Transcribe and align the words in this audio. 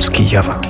z 0.00 0.10
Kijowa. 0.10 0.60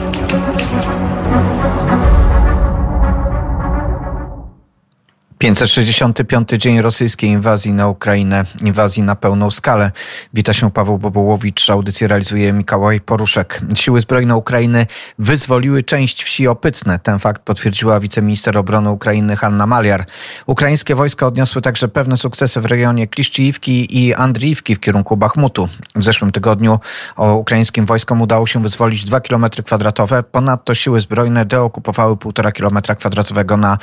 565 5.46 6.48
dzień 6.48 6.80
rosyjskiej 6.80 7.30
inwazji 7.30 7.72
na 7.72 7.88
Ukrainę, 7.88 8.44
inwazji 8.64 9.02
na 9.02 9.16
pełną 9.16 9.50
skalę. 9.50 9.90
Wita 10.34 10.54
się 10.54 10.70
Paweł 10.70 10.98
Bobołowicz, 10.98 11.70
audycję 11.70 12.08
realizuje 12.08 12.52
Mikołaj 12.52 13.00
Poruszek. 13.00 13.60
Siły 13.74 14.00
zbrojne 14.00 14.36
Ukrainy 14.36 14.86
wyzwoliły 15.18 15.82
część 15.82 16.24
wsi 16.24 16.48
Opytne. 16.48 16.98
Ten 16.98 17.18
fakt 17.18 17.42
potwierdziła 17.42 18.00
wiceminister 18.00 18.58
obrony 18.58 18.90
Ukrainy 18.90 19.36
Hanna 19.36 19.66
Maliar. 19.66 20.04
Ukraińskie 20.46 20.94
wojska 20.94 21.26
odniosły 21.26 21.62
także 21.62 21.88
pewne 21.88 22.16
sukcesy 22.16 22.60
w 22.60 22.64
rejonie 22.64 23.06
Kliszczyjówki 23.06 24.04
i 24.04 24.14
Andriiwki 24.14 24.74
w 24.74 24.80
kierunku 24.80 25.16
Bachmutu. 25.16 25.68
W 25.96 26.04
zeszłym 26.04 26.32
tygodniu 26.32 26.78
ukraińskim 27.16 27.86
wojskom 27.86 28.22
udało 28.22 28.46
się 28.46 28.62
wyzwolić 28.62 29.04
2 29.04 29.20
km 29.20 29.46
kwadratowe. 29.64 30.22
Ponadto 30.22 30.74
siły 30.74 31.00
zbrojne 31.00 31.44
deokupowały 31.44 32.14
1,5 32.14 32.52
km 32.52 32.96
kwadratowego 32.98 33.56
na, 33.56 33.78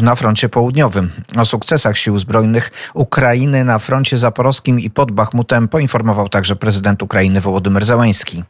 na 0.00 0.14
froncie 0.14 0.48
południowym 0.48 0.81
południowym. 0.82 1.10
O 1.36 1.44
sukcesach 1.44 1.98
sił 1.98 2.18
zbrojnych 2.18 2.70
Ukrainy 2.94 3.64
na 3.64 3.78
froncie 3.78 4.18
zaporowskim 4.18 4.80
i 4.80 4.90
pod 4.90 5.12
Bachmutem 5.12 5.68
poinformował 5.68 6.28
także 6.28 6.56
prezydent 6.56 7.02
Ukrainy 7.02 7.40
Wołodymyr 7.40 7.84
Załański. 7.84 8.44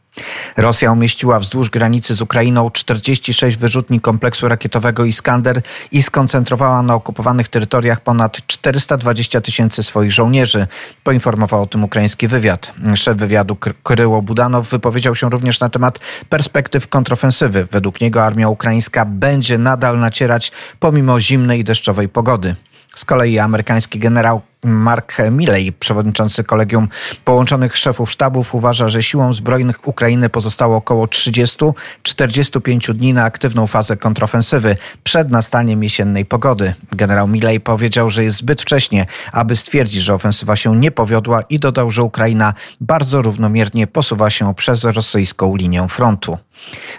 Rosja 0.57 0.91
umieściła 0.91 1.39
wzdłuż 1.39 1.69
granicy 1.69 2.13
z 2.13 2.21
Ukrainą 2.21 2.71
46 2.71 3.57
wyrzutni 3.57 4.01
kompleksu 4.01 4.47
rakietowego 4.47 5.05
Iskander 5.05 5.61
i 5.91 6.03
skoncentrowała 6.03 6.81
na 6.81 6.95
okupowanych 6.95 7.47
terytoriach 7.47 8.01
ponad 8.01 8.47
420 8.47 9.41
tysięcy 9.41 9.83
swoich 9.83 10.11
żołnierzy, 10.11 10.67
poinformował 11.03 11.61
o 11.61 11.67
tym 11.67 11.83
ukraiński 11.83 12.27
wywiad. 12.27 12.73
Szef 12.95 13.17
wywiadu 13.17 13.57
Kryło 13.83 14.21
Budanow 14.21 14.69
wypowiedział 14.69 15.15
się 15.15 15.29
również 15.29 15.59
na 15.59 15.69
temat 15.69 15.99
perspektyw 16.29 16.87
kontrofensywy. 16.87 17.67
Według 17.71 18.01
niego 18.01 18.23
armia 18.23 18.49
ukraińska 18.49 19.05
będzie 19.05 19.57
nadal 19.57 19.99
nacierać 19.99 20.51
pomimo 20.79 21.19
zimnej 21.19 21.59
i 21.59 21.63
deszczowej 21.63 22.09
pogody. 22.09 22.55
Z 22.95 23.05
kolei 23.05 23.39
amerykański 23.39 23.99
generał 23.99 24.41
Mark 24.63 25.17
Milley, 25.31 25.71
przewodniczący 25.71 26.43
Kolegium 26.43 26.87
Połączonych 27.25 27.77
Szefów 27.77 28.11
Sztabów, 28.11 28.55
uważa, 28.55 28.89
że 28.89 29.03
siłom 29.03 29.33
zbrojnych 29.33 29.87
Ukrainy 29.87 30.29
pozostało 30.29 30.75
około 30.77 31.05
30-45 31.05 32.93
dni 32.93 33.13
na 33.13 33.23
aktywną 33.23 33.67
fazę 33.67 33.97
kontrofensywy 33.97 34.75
przed 35.03 35.31
nastaniem 35.31 35.83
jesiennej 35.83 36.25
pogody. 36.25 36.73
Generał 36.91 37.27
Milley 37.27 37.59
powiedział, 37.59 38.09
że 38.09 38.23
jest 38.23 38.37
zbyt 38.37 38.61
wcześnie, 38.61 39.05
aby 39.31 39.55
stwierdzić, 39.55 40.03
że 40.03 40.13
ofensywa 40.13 40.55
się 40.55 40.75
nie 40.75 40.91
powiodła 40.91 41.41
i 41.49 41.59
dodał, 41.59 41.91
że 41.91 42.03
Ukraina 42.03 42.53
bardzo 42.81 43.21
równomiernie 43.21 43.87
posuwa 43.87 44.29
się 44.29 44.53
przez 44.55 44.83
rosyjską 44.83 45.55
linię 45.55 45.87
frontu. 45.89 46.37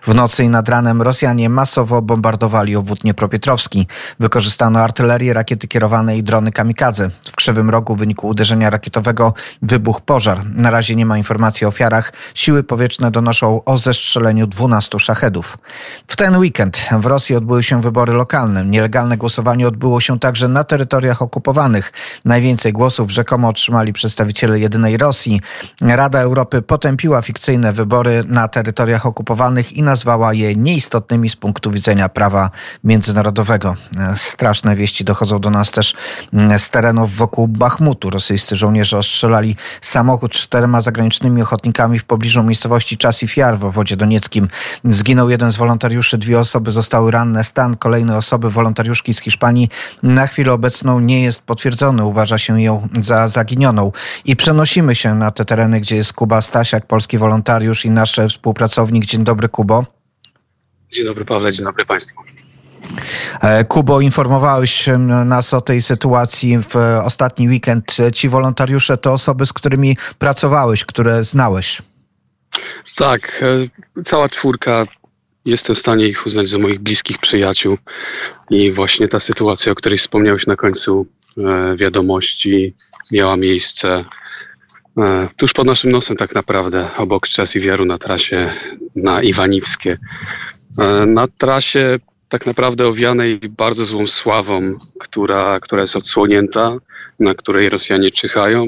W 0.07 0.15
nocy 0.15 0.45
i 0.45 0.49
nad 0.49 0.69
ranem 0.69 1.03
Rosjanie 1.03 1.49
masowo 1.49 2.03
bombardowali 2.03 2.77
obwód 2.77 3.01
Dniepropietrowski. 3.01 3.87
Wykorzystano 4.21 4.81
artylerię, 4.81 5.33
rakiety 5.33 5.69
kierowane 5.69 6.17
i 6.17 6.23
drony 6.23 6.53
kamikadze. 6.53 7.11
W 7.33 7.37
Krzewym 7.37 7.71
Rogu 7.71 7.97
w 7.97 7.99
wyniku 7.99 8.29
uderzenia 8.29 8.71
rakietowego 8.71 9.35
wybuchł 9.63 10.01
pożar. 10.01 10.43
Na 10.55 10.71
razie 10.71 10.97
nie 10.97 11.07
ma 11.07 11.19
informacji 11.19 11.65
o 11.65 11.69
ofiarach. 11.69 12.13
Siły 12.35 12.63
powietrzne 12.63 13.11
donoszą 13.11 13.65
o 13.65 13.79
zestrzeleniu 13.79 14.47
12 14.47 14.99
szachedów. 14.99 15.59
W 16.09 16.17
ten 16.17 16.37
weekend 16.37 16.89
w 17.01 17.07
Rosji 17.07 17.37
odbyły 17.37 17.63
się 17.63 17.81
wybory 17.81 18.13
lokalne. 18.13 18.65
Nielegalne 18.65 19.17
głosowanie 19.17 19.69
odbyło 19.69 20.01
się 20.01 20.19
także 20.19 20.49
na 20.49 20.65
terytoriach 20.65 21.23
okupowanych. 21.23 21.93
Najwięcej 22.25 22.73
głosów 22.73 23.11
rzekomo 23.11 23.49
otrzymali 23.49 23.93
przedstawiciele 23.93 24.61
jedynej 24.61 24.97
Rosji. 24.97 25.41
Rada 25.83 26.21
Europy 26.21 26.63
potępiła 26.63 27.23
fikcyjne 27.23 27.73
wybory 27.73 28.25
na 28.27 28.49
terytoriach 28.49 29.07
okupowanych 29.07 29.54
i 29.63 29.83
nazwała 29.83 30.35
je 30.35 30.57
nieistotnymi 30.57 31.31
z 31.31 31.37
punktu 31.37 31.71
widzenia 31.71 32.09
prawa 32.09 32.51
międzynarodowego. 32.85 33.77
Straszne 34.17 34.77
wieści 34.77 35.05
dochodzą 35.05 35.39
do 35.39 35.51
nas 35.51 35.71
też 35.71 35.95
z 36.59 36.71
terenów 36.71 37.17
wokół 37.17 37.49
Bachmutu. 37.49 38.11
Rosyjscy 38.11 38.57
żołnierze 38.57 38.99
ostrzelali 38.99 39.57
samochód 39.83 40.33
czterema 40.33 40.81
zagranicznymi 40.81 41.43
ochotnikami 41.43 41.99
w 41.99 42.05
pobliżu 42.05 42.43
miejscowości 42.43 42.97
Czasif 42.97 43.37
Jar 43.37 43.59
w 43.59 43.73
wodzie 43.73 43.97
donieckim. 43.97 44.49
Zginął 44.85 45.31
jeden 45.31 45.53
z 45.53 45.57
wolontariuszy, 45.57 46.19
dwie 46.19 46.41
osoby 46.41 46.71
zostały 46.71 47.11
ranne. 47.11 47.45
Stan 47.45 47.77
kolejnej 47.77 48.17
osoby, 48.17 48.51
wolontariuszki 48.51 49.15
z 49.15 49.21
Hiszpanii, 49.21 49.69
na 50.03 50.27
chwilę 50.27 50.53
obecną 50.53 51.01
nie 51.01 51.23
jest 51.23 51.43
potwierdzony. 51.43 52.05
Uważa 52.05 52.39
się 52.39 52.63
ją 52.63 52.89
za 53.01 53.29
zaginioną. 53.29 53.93
I 54.25 54.37
przenosimy 54.37 54.95
się 54.95 55.15
na 55.15 55.31
te 55.31 55.45
tereny, 55.45 55.81
gdzie 55.81 55.97
jest 55.97 56.13
Kuba 56.13 56.41
Stasiak, 56.41 56.87
polski 56.87 57.19
wolontariusz 57.19 57.85
i 57.85 57.91
nasz 57.91 58.21
współpracownik. 58.29 59.07
Dzień 59.07 59.25
dobry 59.25 59.44
dobry, 59.45 59.49
Kubo. 59.49 59.85
Dzień 60.91 61.05
dobry, 61.05 61.25
Pawle, 61.25 61.53
dzień 61.53 61.65
dobry 61.65 61.85
Państwu. 61.87 62.21
E, 63.43 63.65
Kubo, 63.65 64.01
informowałeś 64.01 64.87
nas 65.25 65.55
o 65.55 65.61
tej 65.61 65.83
sytuacji 65.83 66.59
w 66.59 66.77
ostatni 67.05 67.49
weekend. 67.49 67.97
Ci 68.13 68.29
wolontariusze 68.29 68.99
to 68.99 69.13
osoby, 69.13 69.47
z 69.47 69.53
którymi 69.53 69.97
pracowałeś, 70.19 70.85
które 70.85 71.25
znałeś. 71.25 71.83
Tak, 72.97 73.43
e, 73.97 74.03
cała 74.03 74.29
czwórka. 74.29 74.87
Jestem 75.45 75.77
w 75.77 75.79
stanie 75.79 76.09
ich 76.09 76.27
uznać 76.27 76.49
za 76.49 76.59
moich 76.59 76.81
bliskich 76.81 77.19
przyjaciół. 77.19 77.79
I 78.51 78.73
właśnie 78.73 79.09
ta 79.09 79.21
sytuacja, 79.21 79.73
o 79.73 79.75
której 79.75 79.99
wspomniałeś 79.99 80.47
na 80.47 80.57
końcu 80.57 81.07
e, 81.39 81.77
wiadomości, 81.77 82.75
miała 83.11 83.37
miejsce 83.37 83.89
E, 83.99 84.05
tuż 85.37 85.53
pod 85.53 85.67
naszym 85.67 85.91
nosem 85.91 86.17
tak 86.17 86.35
naprawdę, 86.35 86.89
obok 86.97 87.29
Czes 87.29 87.57
i 87.57 87.61
Wiaru 87.61 87.85
na 87.85 87.99
trasie 87.99 88.53
na 88.97 89.23
Iwaniwskie. 89.23 89.99
E, 90.79 91.07
na 91.07 91.29
trasie 91.29 91.99
tak 92.29 92.47
naprawdę 92.47 92.87
owianej 92.87 93.39
bardzo 93.39 93.87
złą 93.87 94.07
sławą, 94.07 94.79
która, 95.01 95.61
która 95.61 95.81
jest 95.81 95.97
odsłonięta, 95.97 96.79
na 97.21 97.35
której 97.35 97.69
Rosjanie 97.69 98.11
czyhają. 98.11 98.67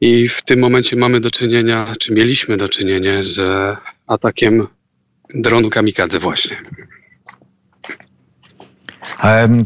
I 0.00 0.28
w 0.28 0.42
tym 0.42 0.60
momencie 0.60 0.96
mamy 0.96 1.20
do 1.20 1.30
czynienia, 1.30 1.94
czy 2.00 2.12
mieliśmy 2.12 2.56
do 2.56 2.68
czynienia 2.68 3.22
z 3.22 3.40
atakiem 4.06 4.66
dronu 5.34 5.70
kamikadze 5.70 6.18
właśnie. 6.18 6.56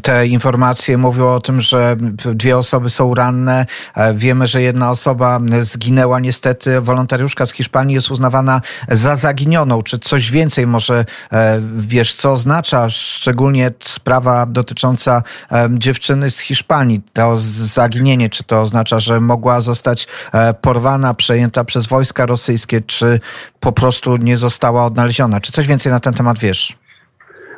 Te 0.03 0.27
informacje 0.27 0.99
mówią 0.99 1.29
o 1.29 1.41
tym, 1.41 1.61
że 1.61 1.97
dwie 2.35 2.59
osoby 2.59 2.91
są 2.91 3.15
ranne. 3.15 3.67
E, 3.95 4.15
wiemy, 4.15 4.47
że 4.47 4.63
jedna 4.63 4.91
osoba 4.91 5.41
zginęła. 5.61 6.21
Niestety 6.21 6.81
wolontariuszka 6.81 7.47
z 7.47 7.53
Hiszpanii 7.53 7.95
jest 7.95 8.11
uznawana 8.11 8.61
za 8.89 9.17
zaginioną. 9.17 9.83
Czy 9.83 9.99
coś 9.99 10.31
więcej 10.31 10.67
może 10.67 11.05
e, 11.33 11.61
wiesz, 11.77 12.15
co 12.15 12.33
oznacza 12.33 12.91
szczególnie 12.91 13.71
sprawa 13.85 14.47
dotycząca 14.47 15.23
dziewczyny 15.71 16.31
z 16.31 16.39
Hiszpanii? 16.39 17.01
To 17.13 17.39
zaginienie, 17.39 18.31
czy 18.31 18.45
to 18.45 18.61
oznacza, 18.61 19.01
że 19.01 19.21
mogła 19.21 19.61
zostać 19.61 20.07
e, 20.33 20.55
porwana, 20.55 21.15
przejęta 21.15 21.65
przez 21.65 21.87
wojska 21.87 22.27
rosyjskie, 22.27 22.81
czy 22.81 23.21
po 23.61 23.73
prostu 23.73 24.17
nie 24.17 24.37
została 24.37 24.85
odnaleziona? 24.85 25.41
Czy 25.41 25.53
coś 25.53 25.67
więcej 25.67 25.93
na 25.93 26.01
ten 26.01 26.15
temat 26.15 26.39
wiesz? 26.39 26.81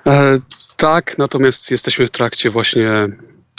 E, 0.07 0.39
tak, 0.77 1.19
natomiast 1.19 1.71
jesteśmy 1.71 2.07
w 2.07 2.11
trakcie 2.11 2.51
właśnie 2.51 3.09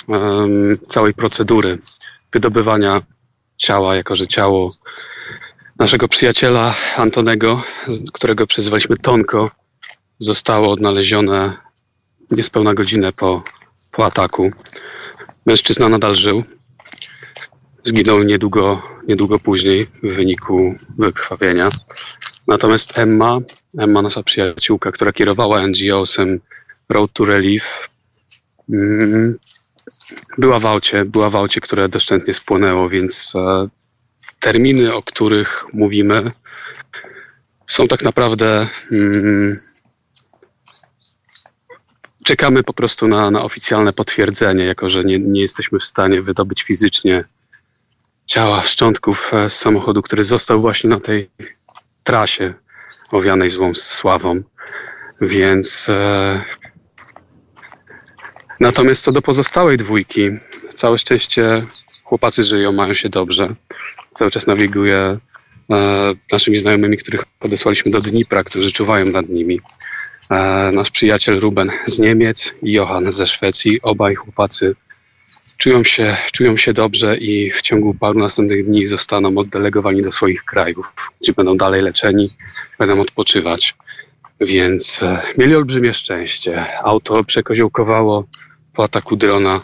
um, 0.07 0.77
całej 0.87 1.13
procedury 1.13 1.77
wydobywania 2.33 3.01
ciała, 3.57 3.95
jako 3.95 4.15
że 4.15 4.27
ciało 4.27 4.73
naszego 5.79 6.07
przyjaciela 6.07 6.75
Antonego, 6.95 7.63
którego 8.13 8.47
przezywaliśmy 8.47 8.97
Tonko, 8.97 9.49
zostało 10.19 10.71
odnalezione 10.71 11.57
niespełna 12.31 12.73
godzinę 12.73 13.13
po, 13.13 13.43
po 13.91 14.05
ataku. 14.05 14.51
Mężczyzna 15.45 15.89
nadal 15.89 16.15
żył. 16.15 16.43
Zginął 17.83 18.23
niedługo, 18.23 18.81
niedługo 19.07 19.39
później 19.39 19.87
w 20.03 20.15
wyniku 20.15 20.75
wykrwawienia. 20.97 21.69
Natomiast 22.47 22.97
Emma, 22.97 23.39
Emma, 23.77 24.01
nasza 24.01 24.23
przyjaciółka, 24.23 24.91
która 24.91 25.13
kierowała 25.13 25.67
NGO-sem 25.67 26.39
Road 26.89 27.13
to 27.13 27.25
Relief, 27.25 27.89
mm, 28.69 29.39
była 30.37 30.59
w 30.59 30.65
aucie, 30.65 31.05
była 31.05 31.29
w 31.29 31.35
aucie, 31.35 31.61
które 31.61 31.89
doszczętnie 31.89 32.33
spłonęło, 32.33 32.89
więc 32.89 33.33
e, 33.35 33.67
terminy, 34.41 34.93
o 34.93 35.03
których 35.03 35.65
mówimy, 35.73 36.31
są 37.67 37.87
tak 37.87 38.01
naprawdę. 38.01 38.69
Mm, 38.91 39.59
czekamy 42.23 42.63
po 42.63 42.73
prostu 42.73 43.07
na, 43.07 43.31
na 43.31 43.43
oficjalne 43.43 43.93
potwierdzenie, 43.93 44.65
jako 44.65 44.89
że 44.89 45.03
nie, 45.03 45.19
nie 45.19 45.41
jesteśmy 45.41 45.79
w 45.79 45.83
stanie 45.83 46.21
wydobyć 46.21 46.63
fizycznie 46.63 47.23
ciała, 48.25 48.65
szczątków 48.65 49.33
e, 49.33 49.49
z 49.49 49.59
samochodu, 49.59 50.01
który 50.01 50.23
został 50.23 50.61
właśnie 50.61 50.89
na 50.89 50.99
tej 50.99 51.29
trasie 52.03 52.53
owianej 53.11 53.49
złą 53.49 53.73
sławą. 53.73 54.41
Więc 55.21 55.89
e, 55.89 56.43
natomiast 58.59 59.03
co 59.03 59.11
do 59.11 59.21
pozostałej 59.21 59.77
dwójki, 59.77 60.29
całe 60.75 60.97
szczęście 60.97 61.65
chłopacy 62.03 62.43
żyją, 62.43 62.71
mają 62.71 62.93
się 62.93 63.09
dobrze. 63.09 63.55
Cały 64.13 64.31
czas 64.31 64.47
nawiguje 64.47 65.17
naszymi 66.31 66.57
znajomymi, 66.57 66.97
których 66.97 67.25
podesłaliśmy 67.39 67.91
do 67.91 68.01
Dnipra, 68.01 68.43
którzy 68.43 68.71
czuwają 68.71 69.05
nad 69.05 69.29
nimi. 69.29 69.59
Nasz 70.71 70.91
przyjaciel 70.91 71.39
Ruben 71.39 71.71
z 71.87 71.99
Niemiec 71.99 72.53
i 72.61 72.71
Johan 72.71 73.13
ze 73.13 73.27
Szwecji, 73.27 73.81
obaj 73.81 74.15
chłopacy 74.15 74.75
czują 75.63 75.83
się, 75.83 76.17
czują 76.31 76.57
się 76.57 76.73
dobrze 76.73 77.17
i 77.17 77.51
w 77.51 77.61
ciągu 77.61 77.93
paru 77.93 78.19
następnych 78.19 78.65
dni 78.65 78.87
zostaną 78.87 79.37
oddelegowani 79.37 80.01
do 80.01 80.11
swoich 80.11 80.43
krajów, 80.43 80.93
gdzie 81.21 81.33
będą 81.33 81.57
dalej 81.57 81.81
leczeni, 81.81 82.29
będą 82.79 83.01
odpoczywać. 83.01 83.75
Więc 84.41 85.03
e, 85.03 85.21
mieli 85.37 85.55
olbrzymie 85.55 85.93
szczęście. 85.93 86.65
Auto 86.83 87.23
przekoziołkowało 87.23 88.25
po 88.73 88.83
ataku 88.83 89.15
drona 89.15 89.61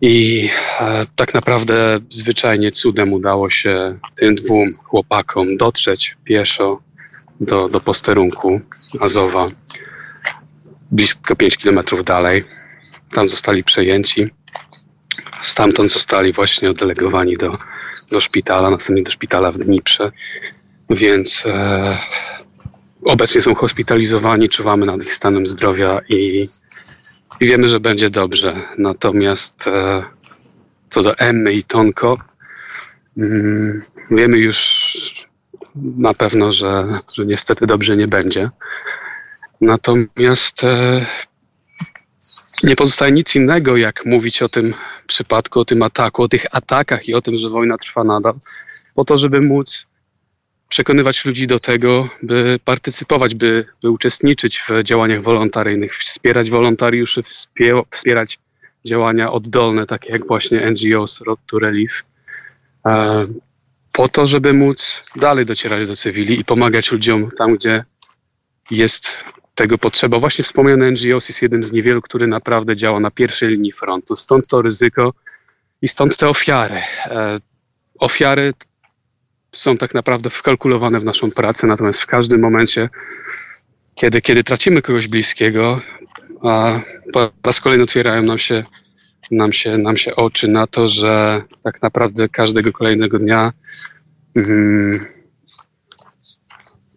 i 0.00 0.48
e, 0.80 1.06
tak 1.16 1.34
naprawdę 1.34 2.00
zwyczajnie 2.10 2.72
cudem 2.72 3.12
udało 3.12 3.50
się 3.50 3.98
tym 4.16 4.34
dwóm 4.34 4.74
chłopakom 4.84 5.56
dotrzeć 5.56 6.16
pieszo 6.24 6.80
do, 7.40 7.68
do 7.68 7.80
posterunku 7.80 8.60
Azowa, 9.00 9.48
blisko 10.90 11.36
5 11.36 11.56
kilometrów 11.56 12.04
dalej. 12.04 12.44
Tam 13.14 13.28
zostali 13.28 13.64
przejęci. 13.64 14.41
Stamtąd 15.42 15.92
zostali 15.92 16.32
właśnie 16.32 16.70
oddelegowani 16.70 17.36
do, 17.36 17.52
do 18.10 18.20
szpitala, 18.20 18.70
następnie 18.70 19.02
do 19.02 19.10
szpitala 19.10 19.52
w 19.52 19.58
Dniprze. 19.58 20.12
Więc 20.90 21.44
e, 21.46 21.98
obecnie 23.04 23.40
są 23.40 23.54
hospitalizowani, 23.54 24.48
czuwamy 24.48 24.86
nad 24.86 25.02
ich 25.02 25.14
stanem 25.14 25.46
zdrowia 25.46 26.00
i, 26.08 26.48
i 27.40 27.46
wiemy, 27.46 27.68
że 27.68 27.80
będzie 27.80 28.10
dobrze. 28.10 28.62
Natomiast 28.78 29.66
e, 29.66 30.04
co 30.90 31.02
do 31.02 31.18
Emmy 31.18 31.52
i 31.52 31.64
Tonko, 31.64 32.18
mm, 33.18 33.82
wiemy 34.10 34.38
już 34.38 34.92
na 35.74 36.14
pewno, 36.14 36.52
że, 36.52 37.00
że 37.14 37.24
niestety 37.24 37.66
dobrze 37.66 37.96
nie 37.96 38.08
będzie. 38.08 38.50
Natomiast 39.60 40.64
e, 40.64 41.06
nie 42.62 42.76
pozostaje 42.76 43.12
nic 43.12 43.34
innego, 43.34 43.76
jak 43.76 44.06
mówić 44.06 44.42
o 44.42 44.48
tym 44.48 44.74
przypadku, 45.06 45.60
o 45.60 45.64
tym 45.64 45.82
ataku, 45.82 46.22
o 46.22 46.28
tych 46.28 46.46
atakach 46.50 47.08
i 47.08 47.14
o 47.14 47.22
tym, 47.22 47.38
że 47.38 47.48
wojna 47.48 47.78
trwa 47.78 48.04
nadal, 48.04 48.34
po 48.94 49.04
to, 49.04 49.16
żeby 49.16 49.40
móc 49.40 49.86
przekonywać 50.68 51.24
ludzi 51.24 51.46
do 51.46 51.60
tego, 51.60 52.08
by 52.22 52.60
partycypować, 52.64 53.34
by, 53.34 53.64
by 53.82 53.90
uczestniczyć 53.90 54.58
w 54.58 54.82
działaniach 54.82 55.22
wolontaryjnych, 55.22 55.94
wspierać 55.94 56.50
wolontariuszy, 56.50 57.22
wspierać 57.90 58.38
działania 58.84 59.32
oddolne, 59.32 59.86
takie 59.86 60.12
jak 60.12 60.26
właśnie 60.26 60.70
NGOs 60.70 61.20
Road 61.20 61.38
to 61.46 61.58
Relief, 61.58 62.04
e, 62.86 63.26
po 63.92 64.08
to, 64.08 64.26
żeby 64.26 64.52
móc 64.52 65.06
dalej 65.16 65.46
docierać 65.46 65.86
do 65.86 65.96
cywili 65.96 66.40
i 66.40 66.44
pomagać 66.44 66.92
ludziom 66.92 67.30
tam, 67.38 67.54
gdzie 67.54 67.84
jest 68.70 69.08
tego 69.62 69.78
potrzeba. 69.78 70.18
Właśnie 70.18 70.44
wspomniany 70.44 70.90
NGOs 70.90 71.28
jest 71.28 71.42
jednym 71.42 71.64
z 71.64 71.72
niewielu, 71.72 72.02
który 72.02 72.26
naprawdę 72.26 72.76
działa 72.76 73.00
na 73.00 73.10
pierwszej 73.10 73.48
linii 73.48 73.72
frontu. 73.72 74.16
Stąd 74.16 74.46
to 74.46 74.62
ryzyko 74.62 75.14
i 75.82 75.88
stąd 75.88 76.16
te 76.16 76.28
ofiary. 76.28 76.82
E, 77.06 77.40
ofiary 77.98 78.54
są 79.54 79.76
tak 79.76 79.94
naprawdę 79.94 80.30
wkalkulowane 80.30 81.00
w 81.00 81.04
naszą 81.04 81.30
pracę, 81.30 81.66
natomiast 81.66 82.02
w 82.02 82.06
każdym 82.06 82.40
momencie, 82.40 82.88
kiedy, 83.94 84.22
kiedy 84.22 84.44
tracimy 84.44 84.82
kogoś 84.82 85.08
bliskiego, 85.08 85.80
a 86.42 86.80
po 87.12 87.30
raz 87.44 87.60
kolejny 87.60 87.84
otwierają 87.84 88.22
nam 88.22 88.38
się, 88.38 88.64
nam, 89.30 89.52
się, 89.52 89.78
nam 89.78 89.96
się 89.96 90.16
oczy 90.16 90.48
na 90.48 90.66
to, 90.66 90.88
że 90.88 91.42
tak 91.64 91.82
naprawdę 91.82 92.28
każdego 92.28 92.72
kolejnego 92.72 93.18
dnia 93.18 93.52
mm, 94.36 95.06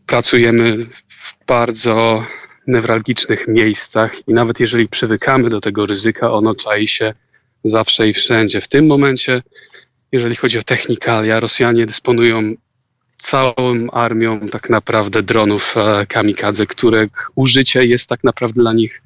pracujemy 0.07 0.85
w 0.85 1.45
bardzo 1.47 2.25
newralgicznych 2.67 3.47
miejscach 3.47 4.27
i 4.27 4.33
nawet 4.33 4.59
jeżeli 4.59 4.87
przywykamy 4.87 5.49
do 5.49 5.61
tego 5.61 5.85
ryzyka, 5.85 6.33
ono 6.33 6.55
czai 6.55 6.87
się 6.87 7.13
zawsze 7.63 8.07
i 8.07 8.13
wszędzie. 8.13 8.61
W 8.61 8.67
tym 8.67 8.87
momencie, 8.87 9.43
jeżeli 10.11 10.35
chodzi 10.35 10.59
o 10.59 10.63
technikalia, 10.63 11.39
Rosjanie 11.39 11.85
dysponują 11.85 12.55
całą 13.23 13.89
armią 13.91 14.39
tak 14.39 14.69
naprawdę 14.69 15.23
dronów 15.23 15.63
e, 15.75 16.05
kamikadze, 16.05 16.65
których 16.67 17.09
użycie 17.35 17.85
jest 17.85 18.09
tak 18.09 18.23
naprawdę 18.23 18.61
dla 18.61 18.73
nich 18.73 19.01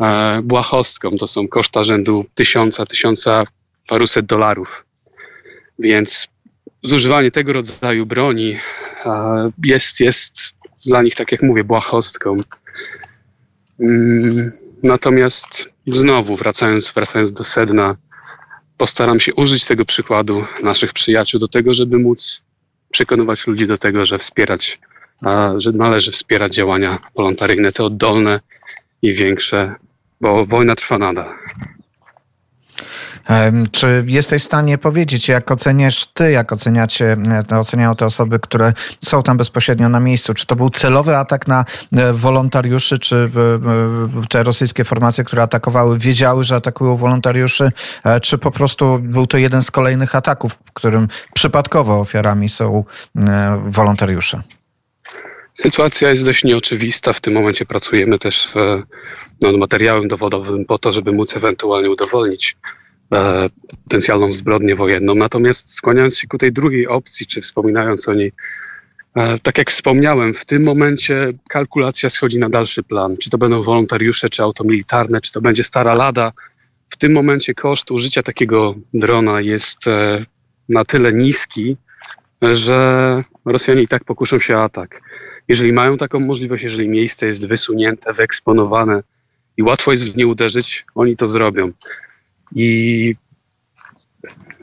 e, 0.00 0.40
błahostką. 0.42 1.16
To 1.16 1.26
są 1.26 1.48
koszta 1.48 1.84
rzędu 1.84 2.24
tysiąca, 2.34 2.86
tysiąca 2.86 3.44
paruset 3.88 4.26
dolarów. 4.26 4.84
Więc 5.78 6.28
zużywanie 6.82 7.30
tego 7.30 7.52
rodzaju 7.52 8.06
broni 8.06 8.58
e, 9.04 9.50
jest, 9.64 10.00
jest 10.00 10.36
dla 10.86 11.02
nich, 11.02 11.14
tak 11.14 11.32
jak 11.32 11.42
mówię, 11.42 11.64
błahostką. 11.64 12.36
Mm, 13.80 14.52
natomiast 14.82 15.64
znowu, 15.86 16.36
wracając, 16.36 16.92
wracając 16.94 17.32
do 17.32 17.44
sedna, 17.44 17.96
postaram 18.78 19.20
się 19.20 19.34
użyć 19.34 19.64
tego 19.64 19.84
przykładu 19.84 20.44
naszych 20.62 20.92
przyjaciół 20.92 21.40
do 21.40 21.48
tego, 21.48 21.74
żeby 21.74 21.98
móc 21.98 22.44
przekonywać 22.90 23.46
ludzi 23.46 23.66
do 23.66 23.78
tego, 23.78 24.04
że 24.04 24.18
wspierać, 24.18 24.78
że 25.56 25.72
należy 25.72 26.12
wspierać 26.12 26.54
działania 26.54 26.98
wolontaryjne, 27.14 27.72
te 27.72 27.84
oddolne 27.84 28.40
i 29.02 29.14
większe, 29.14 29.74
bo 30.20 30.46
wojna 30.46 30.76
trwa 30.76 30.98
nadal. 30.98 31.34
Czy 33.72 34.04
jesteś 34.06 34.42
w 34.42 34.46
stanie 34.46 34.78
powiedzieć, 34.78 35.28
jak 35.28 35.50
oceniasz 35.50 36.06
ty, 36.06 36.30
jak 36.30 36.52
oceniacie, 36.52 37.16
e, 37.50 37.58
oceniają 37.58 37.96
te 37.96 38.06
osoby, 38.06 38.38
które 38.38 38.72
są 39.00 39.22
tam 39.22 39.36
bezpośrednio 39.36 39.88
na 39.88 40.00
miejscu? 40.00 40.34
Czy 40.34 40.46
to 40.46 40.56
był 40.56 40.70
celowy 40.70 41.16
atak 41.16 41.48
na 41.48 41.64
e, 41.92 42.12
wolontariuszy, 42.12 42.98
czy 42.98 43.16
e, 43.16 44.28
te 44.28 44.42
rosyjskie 44.42 44.84
formacje, 44.84 45.24
które 45.24 45.42
atakowały, 45.42 45.98
wiedziały, 45.98 46.44
że 46.44 46.54
atakują 46.54 46.96
wolontariuszy, 46.96 47.70
czy 48.22 48.38
po 48.38 48.50
prostu 48.50 48.98
był 48.98 49.26
to 49.26 49.38
jeden 49.38 49.62
z 49.62 49.70
kolejnych 49.70 50.14
ataków, 50.14 50.52
w 50.52 50.72
którym 50.72 51.08
przypadkowo 51.34 52.00
ofiarami 52.00 52.48
są 52.48 52.84
wolontariusze? 53.66 54.42
Sytuacja 55.54 56.10
jest 56.10 56.24
dość 56.24 56.44
nieoczywista. 56.44 57.12
W 57.12 57.20
tym 57.20 57.34
momencie 57.34 57.66
pracujemy 57.66 58.18
też 58.18 58.52
nad 59.40 59.56
materiałem 59.56 60.08
dowodowym 60.08 60.64
po 60.64 60.78
to, 60.78 60.92
żeby 60.92 61.12
móc 61.12 61.36
ewentualnie 61.36 61.90
udowodnić 61.90 62.56
e, 62.56 62.85
potencjalną 63.08 64.32
zbrodnię 64.32 64.76
wojenną. 64.76 65.14
Natomiast 65.14 65.74
skłaniając 65.74 66.18
się 66.18 66.26
ku 66.26 66.38
tej 66.38 66.52
drugiej 66.52 66.86
opcji, 66.86 67.26
czy 67.26 67.40
wspominając 67.40 68.08
o 68.08 68.14
niej, 68.14 68.32
e, 69.14 69.38
tak 69.38 69.58
jak 69.58 69.70
wspomniałem, 69.70 70.34
w 70.34 70.44
tym 70.44 70.62
momencie 70.62 71.32
kalkulacja 71.48 72.10
schodzi 72.10 72.38
na 72.38 72.48
dalszy 72.48 72.82
plan. 72.82 73.16
Czy 73.16 73.30
to 73.30 73.38
będą 73.38 73.62
wolontariusze, 73.62 74.28
czy 74.28 74.42
auto 74.42 74.64
militarne, 74.64 75.20
czy 75.20 75.32
to 75.32 75.40
będzie 75.40 75.64
stara 75.64 75.94
lada. 75.94 76.32
W 76.90 76.96
tym 76.96 77.12
momencie 77.12 77.54
koszt 77.54 77.90
użycia 77.90 78.22
takiego 78.22 78.74
drona 78.94 79.40
jest 79.40 79.86
e, 79.86 80.24
na 80.68 80.84
tyle 80.84 81.12
niski, 81.12 81.76
że 82.42 83.24
Rosjanie 83.44 83.82
i 83.82 83.88
tak 83.88 84.04
pokuszą 84.04 84.38
się 84.38 84.56
o 84.56 84.62
atak. 84.62 85.02
Jeżeli 85.48 85.72
mają 85.72 85.96
taką 85.96 86.20
możliwość, 86.20 86.62
jeżeli 86.62 86.88
miejsce 86.88 87.26
jest 87.26 87.46
wysunięte, 87.46 88.12
wyeksponowane 88.12 89.02
i 89.56 89.62
łatwo 89.62 89.92
jest 89.92 90.04
w 90.04 90.16
nie 90.16 90.26
uderzyć, 90.26 90.84
oni 90.94 91.16
to 91.16 91.28
zrobią. 91.28 91.72
I 92.54 93.14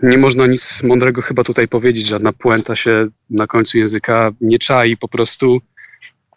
nie 0.04 0.18
można 0.18 0.48
nic 0.48 0.84
mądrego 0.84 1.22
chyba 1.22 1.44
tutaj 1.44 1.68
powiedzieć, 1.68 2.08
żadna 2.08 2.34
puenta 2.34 2.76
się 2.76 3.08
na 3.30 3.48
końcu 3.48 3.78
języka 3.78 4.32
nie 4.42 4.60
czai, 4.60 4.98
po 4.98 5.08
prostu 5.08 5.62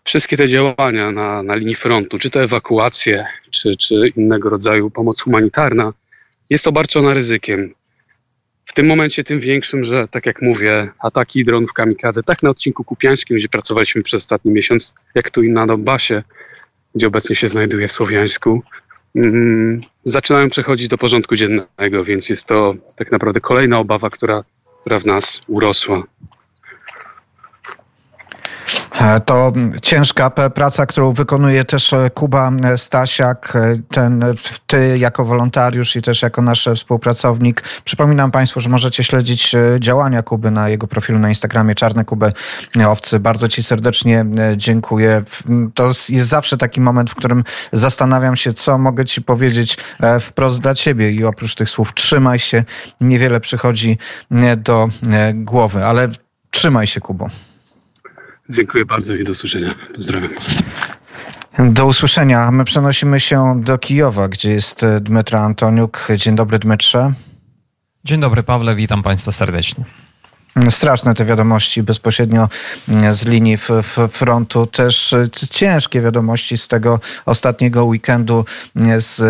wszystkie 0.05 0.37
te 0.37 0.49
działania 0.49 1.11
na, 1.11 1.43
na 1.43 1.55
linii 1.55 1.75
frontu, 1.75 2.19
czy 2.19 2.31
to 2.31 2.43
ewakuacje, 2.43 3.27
czy, 3.51 3.77
czy 3.77 4.13
innego 4.17 4.51
rodzaju 4.51 4.91
pomoc 4.91 5.21
humanitarna, 5.21 5.93
jest 6.51 6.67
obarczona 6.67 7.15
ryzykiem. 7.15 7.75
W 8.67 8.75
tym 8.75 8.87
momencie 8.87 9.25
tym 9.25 9.41
większym, 9.41 9.85
że 9.85 10.09
tak 10.09 10.27
jak 10.27 10.43
mówię, 10.43 10.89
ataki 10.99 11.45
dronów 11.45 11.73
kamikadze, 11.73 12.23
tak 12.23 12.43
na 12.43 12.51
odcinku 12.51 12.85
kupiańskim, 12.85 13.37
gdzie 13.37 13.49
pracowaliśmy 13.49 14.03
przez 14.03 14.23
ostatni 14.23 14.53
miesiąc, 14.53 14.95
jak 15.15 15.31
tu 15.31 15.43
i 15.43 15.49
na 15.49 15.67
Donbasie, 15.67 16.23
gdzie 16.95 17.07
obecnie 17.07 17.37
się 17.37 17.49
znajduję 17.49 17.89
w 17.89 17.93
Słowiańsku, 17.93 18.63
zaczynają 20.05 20.51
przechodzić 20.51 20.89
do 20.89 20.99
porządku 20.99 21.37
dziennego, 21.37 22.05
więc 22.05 22.29
jest 22.29 22.47
to 22.47 22.75
tak 22.97 23.13
naprawdę 23.13 23.41
kolejna 23.41 23.79
obawa, 23.79 24.11
która, 24.11 24.45
która 24.81 25.01
w 25.01 25.07
nas 25.07 25.41
urosła. 25.49 26.03
E, 29.01 29.21
to 29.21 29.53
ciężka 29.83 30.31
praca, 30.31 30.87
którą 30.87 31.13
wykonuje 31.13 31.65
też 31.65 31.93
e, 31.93 32.11
Kuba 32.11 32.53
e, 32.65 32.79
Stasiak, 32.79 33.59
ten, 33.91 34.25
ty 34.67 34.99
jako 34.99 35.25
wolontariusz 35.25 35.97
i 35.97 36.03
też 36.03 36.23
jako 36.23 36.43
nasz 36.43 36.69
współpracownik. 36.77 37.63
Przypominam 37.85 38.31
Państwu, 38.31 38.61
że 38.61 38.69
możecie 38.69 39.05
śledzić 39.05 39.55
działania 39.79 40.23
Kuby 40.23 40.51
na 40.51 40.69
jego 40.69 40.87
profilu 40.87 41.19
na 41.19 41.29
Instagramie 41.29 41.75
Czarne 41.75 42.05
Kuby 42.05 42.33
Owcy. 42.87 43.21
Bardzo 43.21 43.49
Ci 43.49 43.63
serdecznie 43.63 44.25
dziękuję. 44.57 45.23
To 45.75 45.87
jest 45.87 46.29
zawsze 46.29 46.57
taki 46.57 46.81
moment, 46.81 47.11
w 47.11 47.15
którym 47.15 47.45
zastanawiam 47.73 48.37
się, 48.37 48.55
co 48.55 48.79
mogę 48.79 49.05
Ci 49.05 49.23
powiedzieć 49.23 49.77
wprost 50.21 50.61
dla 50.61 50.75
Ciebie 50.75 51.11
i 51.11 51.25
oprócz 51.25 51.55
tych 51.55 51.71
słów 51.71 51.95
trzymaj 51.95 52.39
się, 52.39 52.65
niewiele 53.01 53.41
przychodzi 53.41 53.99
do 54.57 54.89
głowy, 55.35 55.85
ale 55.85 56.09
Trzymaj 56.51 56.87
się, 56.87 57.01
Kubo. 57.01 57.29
Dziękuję 58.51 58.85
bardzo 58.85 59.15
i 59.15 59.25
do 59.25 59.33
usłyszenia. 59.33 59.75
Pozdrawiam. 59.95 60.31
Do 61.59 61.87
usłyszenia. 61.87 62.51
My 62.51 62.65
przenosimy 62.65 63.21
się 63.21 63.63
do 63.65 63.79
Kijowa, 63.79 64.29
gdzie 64.29 64.51
jest 64.51 64.83
e, 64.83 65.01
Dmytro 65.01 65.39
Antoniuk. 65.39 66.09
Dzień 66.17 66.37
dobry, 66.37 66.59
Dmytrze. 66.59 67.13
Dzień 68.05 68.21
dobry, 68.21 68.43
Pawle. 68.43 68.75
Witam 68.75 69.03
Państwa 69.03 69.33
serdecznie. 69.33 69.85
Straszne 70.71 71.15
te 71.15 71.25
wiadomości 71.25 71.83
bezpośrednio 71.83 72.49
mm, 72.89 73.15
z 73.15 73.27
linii 73.27 73.59
frontu. 74.11 74.67
Też 74.67 75.13
e, 75.13 75.29
ciężkie 75.51 76.03
wiadomości 76.03 76.57
z 76.57 76.69
tego 76.69 77.01
ostatniego 77.27 77.85
weekendu 77.85 78.45
mm, 78.77 79.01
z 79.01 79.23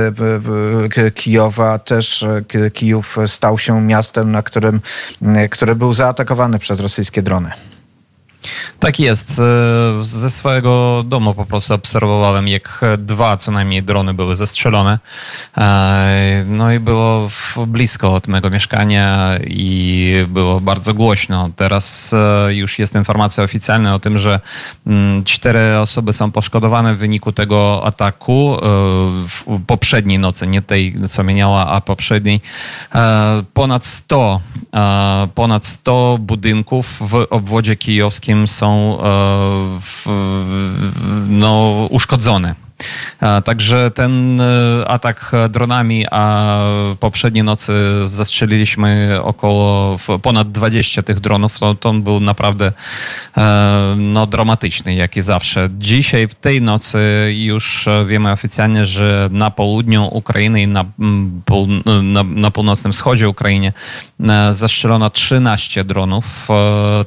Kijowa. 1.15 1.79
Też 1.79 2.23
e, 2.23 2.71
Kijów 2.71 3.17
stał 3.27 3.59
się 3.59 3.83
miastem, 3.83 4.33
na 4.33 4.43
którym, 4.43 4.81
mm, 5.23 5.49
który 5.49 5.75
był 5.75 5.93
zaatakowany 5.93 6.59
przez 6.59 6.81
rosyjskie 6.81 7.23
drony. 7.23 7.51
Tak 8.81 9.01
jest. 9.01 9.39
E, 9.39 10.05
ze 10.05 10.31
swojego 10.31 11.05
domu 11.07 11.35
po 11.35 11.47
prostu 11.47 11.75
obserwowałem, 11.75 12.49
jak 12.49 12.81
dwa 12.99 13.37
co 13.37 13.51
najmniej 13.51 13.83
drony 13.83 14.15
były 14.15 14.37
zestrzelone. 14.37 14.99
E, 15.59 16.45
no 16.47 16.73
i 16.73 16.81
było 16.81 17.29
blisko 17.67 18.15
od 18.15 18.29
mego 18.29 18.51
mieszkania 18.51 19.35
i 19.47 20.25
było 20.29 20.61
bardzo 20.61 20.95
głośno. 20.95 21.51
Teraz 21.57 22.13
e, 22.13 22.55
już 22.55 22.79
jest 22.79 22.95
informacja 22.95 23.45
oficjalna 23.45 23.95
o 23.95 23.99
tym, 23.99 24.19
że 24.19 24.41
mm, 24.87 25.25
cztery 25.25 25.79
osoby 25.79 26.13
są 26.13 26.33
poszkodowane 26.33 26.95
w 26.95 26.99
wyniku 26.99 27.33
tego 27.33 27.83
ataku 27.85 28.57
w 29.29 29.61
poprzedniej 29.67 30.19
nocy, 30.19 30.47
nie 30.47 30.63
tej, 30.63 30.95
co 31.09 31.25
mieniała, 31.25 31.67
a 31.67 31.81
poprzedniej. 31.81 32.41
Ponad 33.55 33.85
100, 33.85 34.41
ponad 35.35 35.67
100 35.67 36.19
budynków 36.21 36.99
w 37.01 37.27
obwodzie 37.31 37.77
kijowskim 37.77 38.36
są 38.47 38.99
e, 39.03 39.81
no, 41.29 41.87
uszkodzone. 41.91 42.66
Także 43.45 43.91
ten 43.91 44.41
e, 44.41 44.45
atak 44.89 45.33
dronami, 45.49 46.07
a 46.11 46.59
poprzedniej 47.01 47.45
nocy 47.45 47.73
zastrzeliliśmy 48.05 49.19
około 49.23 49.97
ponad 50.23 50.53
20 50.53 51.03
tych 51.03 51.21
dronów, 51.21 51.59
to, 51.59 51.75
to 51.75 51.89
on 51.89 52.03
był 52.03 52.21
naprawdę 52.21 52.73
e, 53.37 53.95
no, 53.97 54.27
dramatyczny, 54.27 54.95
jak 54.95 55.17
i 55.17 55.23
zawsze. 55.23 55.69
Dzisiaj, 55.79 56.29
w 56.29 56.35
tej 56.35 56.63
nocy 56.63 56.99
już 57.37 57.89
wiemy 58.07 58.33
oficjalnie, 58.33 58.87
że 58.87 59.29
na 59.33 59.51
południu 59.51 60.09
Ukrainy 60.13 60.63
i 60.63 60.67
na, 60.67 60.85
na, 62.03 62.23
na 62.23 62.51
północnym 62.51 62.93
wschodzie 62.93 63.29
Ukrainy 63.29 63.73
zastrzelono 64.53 65.11
13 65.11 65.85
dronów, 65.85 66.49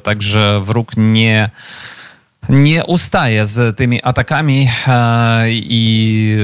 także 0.02 0.60
wróg 0.64 0.92
nie 0.96 1.50
nie 2.50 2.84
ustaje 2.84 3.46
z 3.46 3.76
tymi 3.76 4.02
atakami 4.02 4.68
e, 4.86 5.44
i 5.50 6.36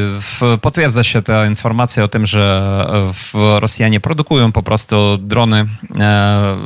potwierdza 0.62 1.04
się 1.04 1.22
ta 1.22 1.46
informacja 1.46 2.04
o 2.04 2.08
tym, 2.08 2.26
że 2.26 2.86
Rosjanie 3.58 4.00
produkują 4.00 4.52
po 4.52 4.62
prostu 4.62 5.18
drony, 5.18 5.66
e, 6.00 6.56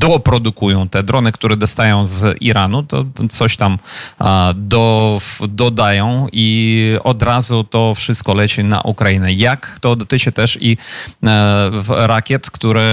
doprodukują 0.00 0.88
te 0.88 1.02
drony, 1.02 1.32
które 1.32 1.56
dostają 1.56 2.06
z 2.06 2.42
Iranu, 2.42 2.82
to 2.82 3.04
coś 3.30 3.56
tam 3.56 3.78
do, 4.54 5.20
dodają 5.48 6.26
i 6.32 6.96
od 7.04 7.22
razu 7.22 7.64
to 7.64 7.94
wszystko 7.94 8.34
leci 8.34 8.64
na 8.64 8.80
Ukrainę. 8.80 9.32
Jak 9.32 9.78
to 9.80 9.96
dotyczy 9.96 10.32
też 10.32 10.58
i 10.60 10.76
e, 11.22 11.70
rakiet, 11.88 12.50
które 12.50 12.84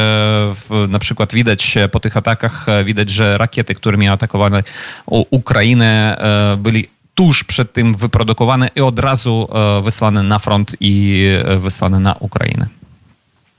na 0.87 0.99
przykład 0.99 1.33
widać 1.33 1.77
po 1.91 1.99
tych 1.99 2.17
atakach, 2.17 2.65
widać, 2.83 3.09
że 3.09 3.37
rakiety, 3.37 3.75
którymi 3.75 4.07
atakowano 4.07 4.57
Ukrainę, 5.05 5.70
Ukrainy 5.71 6.17
e, 6.17 6.57
byli 6.57 6.89
tuż 7.15 7.43
przed 7.43 7.73
tym 7.73 7.95
wyprodukowane 7.95 8.69
i 8.75 8.81
od 8.81 8.99
razu 8.99 9.47
e, 9.53 9.81
wysłane 9.81 10.23
na 10.23 10.39
front 10.39 10.75
i 10.79 11.25
e, 11.45 11.57
wysłane 11.57 11.99
na 11.99 12.15
Ukrainę. 12.19 12.67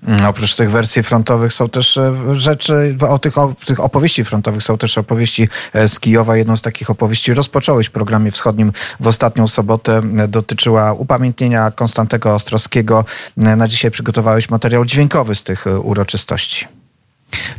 Mm, 0.07 0.25
oprócz 0.25 0.55
tych 0.55 0.71
wersji 0.71 1.03
frontowych 1.03 1.53
są 1.53 1.69
też 1.69 1.99
rzeczy, 2.33 2.97
o 3.09 3.19
tych, 3.19 3.39
o 3.39 3.55
tych 3.67 3.81
opowieści 3.81 4.25
frontowych 4.25 4.63
są 4.63 4.79
też 4.79 4.99
opowieści 4.99 5.49
z 5.87 6.01
Kijowa. 6.01 6.37
Jedną 6.37 6.57
z 6.57 6.63
takich 6.63 6.91
opowieści 6.91 7.35
rozpocząłeś 7.35 7.87
w 7.87 7.91
programie 7.91 8.31
wschodnim 8.31 8.73
w 9.01 9.07
ostatnią 9.07 9.49
sobotę. 9.49 10.03
Dotyczyła 10.29 10.93
upamiętnienia 10.93 11.71
Konstantego 11.71 12.35
Ostrowskiego. 12.35 13.05
Na 13.37 13.69
dzisiaj 13.69 13.91
przygotowałeś 13.91 14.51
materiał 14.51 14.85
dźwiękowy 14.85 15.35
z 15.35 15.45
tych 15.45 15.65
uroczystości. 15.83 16.82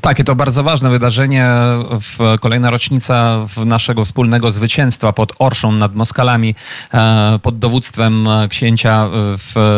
Tak, 0.02 0.20
i 0.20 0.24
to 0.24 0.36
bardzo 0.36 0.64
ważne 0.64 0.90
wydarzenie, 0.90 1.48
w, 1.90 2.36
kolejna 2.40 2.70
rocznica 2.70 3.46
naszego 3.66 4.06
wspólnego 4.06 4.52
zwycięstwa 4.52 5.14
pod 5.14 5.34
Orszą 5.40 5.72
nad 5.72 5.96
Moskalami 5.96 6.56
e, 6.94 7.40
pod 7.42 7.60
dowództwem 7.60 8.28
księcia 8.50 9.10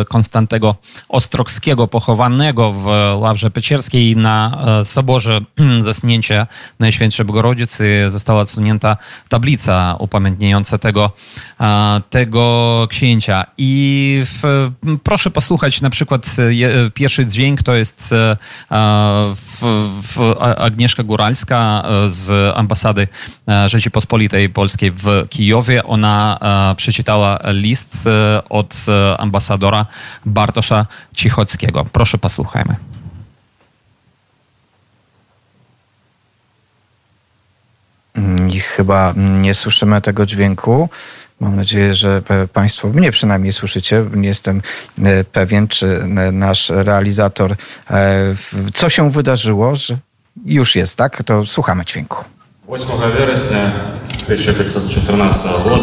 e, 0.01 0.05
Konstantego 0.05 0.75
Ostrogskiego 1.09 1.87
pochowanego 1.87 2.71
w 2.71 2.85
Ławrze 3.15 3.51
Pecierskiej 3.51 4.15
na 4.15 4.63
e, 4.79 4.85
Soborze 4.85 5.41
Zasnięcia 5.79 6.47
Najświętszej 6.79 7.25
Bogorodzicy 7.25 8.05
została 8.07 8.41
odsunięta 8.41 8.97
tablica 9.29 9.95
upamiętniająca 9.99 10.77
tego, 10.77 11.11
tego 12.09 12.87
księcia. 12.89 13.45
I 13.57 14.23
w, 14.25 14.71
proszę 15.03 15.31
posłuchać 15.31 15.81
na 15.81 15.89
przykład 15.89 16.35
pierwszy 16.93 17.25
dźwięk 17.25 17.63
to 17.63 17.75
jest 17.75 18.13
w 18.69 19.84
Agnieszka 20.57 21.03
Góralska 21.03 21.83
e, 21.85 22.09
z 22.09 22.57
ambasady 22.57 23.07
e, 23.47 23.69
Rzeczypospolitej 23.69 24.49
Polskiej 24.49 24.91
w 24.91 25.25
Kijowie. 25.29 25.83
Ona 25.83 26.37
e, 26.71 26.75
przeczytała 26.75 27.39
list 27.43 28.09
od 28.49 28.85
ambasadora 29.17 29.85
Bartosza 30.25 30.85
Cichockiego. 31.13 31.85
Proszę 31.91 32.17
posłuchajmy. 32.17 32.75
I 38.49 38.59
chyba 38.59 39.13
nie 39.17 39.53
słyszymy 39.53 40.01
tego 40.01 40.25
dźwięku. 40.25 40.89
Mam 41.39 41.55
nadzieję, 41.55 41.93
że 41.93 42.21
Państwo 42.53 42.87
mnie 42.87 43.11
przynajmniej 43.11 43.53
słyszycie. 43.53 44.05
Nie 44.13 44.27
jestem 44.27 44.61
e, 45.03 45.23
pewien, 45.23 45.67
czy 45.67 45.99
nasz 46.31 46.69
realizator, 46.69 47.55
e, 47.91 48.35
co 48.73 48.89
się 48.89 49.11
wydarzyło, 49.11 49.75
że 49.75 49.97
już 50.45 50.75
jest, 50.75 50.95
tak? 50.97 51.23
To 51.23 51.45
słuchamy 51.45 51.85
dźwięku. 51.85 52.23
8 52.67 52.87
września 53.17 53.71
1514 54.27 55.49
roku 55.49 55.79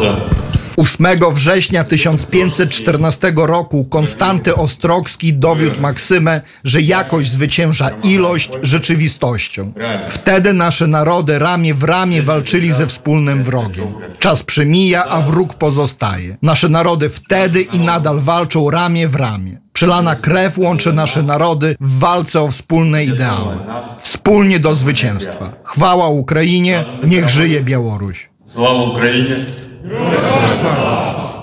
8 0.77 1.07
września 1.33 1.85
1514 1.85 3.33
roku 3.37 3.85
Konstanty 3.85 4.55
Ostrogski 4.55 5.35
dowiódł 5.35 5.81
Maksymę, 5.81 6.41
że 6.65 6.81
jakość 6.81 7.33
zwycięża 7.33 7.91
ilość 8.05 8.51
rzeczywistością. 8.63 9.73
Wtedy 10.09 10.53
nasze 10.53 10.87
narody 10.87 11.39
ramię 11.39 11.75
w 11.75 11.83
ramię 11.83 12.23
walczyli 12.23 12.73
ze 12.73 12.87
wspólnym 12.87 13.43
wrogiem. 13.43 13.87
Czas 14.19 14.43
przemija, 14.43 15.05
a 15.05 15.21
wróg 15.21 15.55
pozostaje. 15.55 16.37
Nasze 16.43 16.69
narody 16.69 17.09
wtedy 17.09 17.63
i 17.63 17.81
nadal 17.81 18.21
walczą 18.21 18.71
ramię 18.71 19.09
w 19.09 19.15
ramię. 19.15 19.61
Przelana 19.73 20.17
krew 20.17 20.59
łączy 20.59 20.93
nasze 20.93 21.23
narody 21.23 21.77
w 21.81 21.99
walce 21.99 22.41
o 22.41 22.49
wspólne 22.49 23.05
ideały. 23.05 23.55
Wspólnie 24.03 24.61
do 24.61 24.75
zwycięstwa. 24.75 25.53
Chwała 25.65 26.09
Ukrainie, 26.09 26.85
niech 27.05 27.29
żyje 27.29 27.63
Białoruś. 27.63 28.31
Sława 28.45 28.83
Ukrainie! 28.83 29.37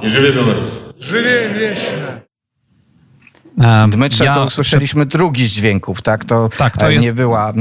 I 0.04 0.10
żywie 0.10 0.34
Białoruś. 0.34 0.70
Żywie 1.00 1.50
wieśne. 1.60 2.22
Dmytrze, 3.90 4.26
ja... 4.26 4.36
to 4.36 4.46
usłyszeliśmy 4.46 5.06
drugi 5.06 5.48
z 5.48 5.52
dźwięków, 5.52 6.02
tak? 6.02 6.26
To, 6.26 6.50
tak, 6.58 6.78
to 6.78 6.88
e, 6.88 6.94
jest... 6.94 7.06
nie 7.06 7.14
była... 7.14 7.54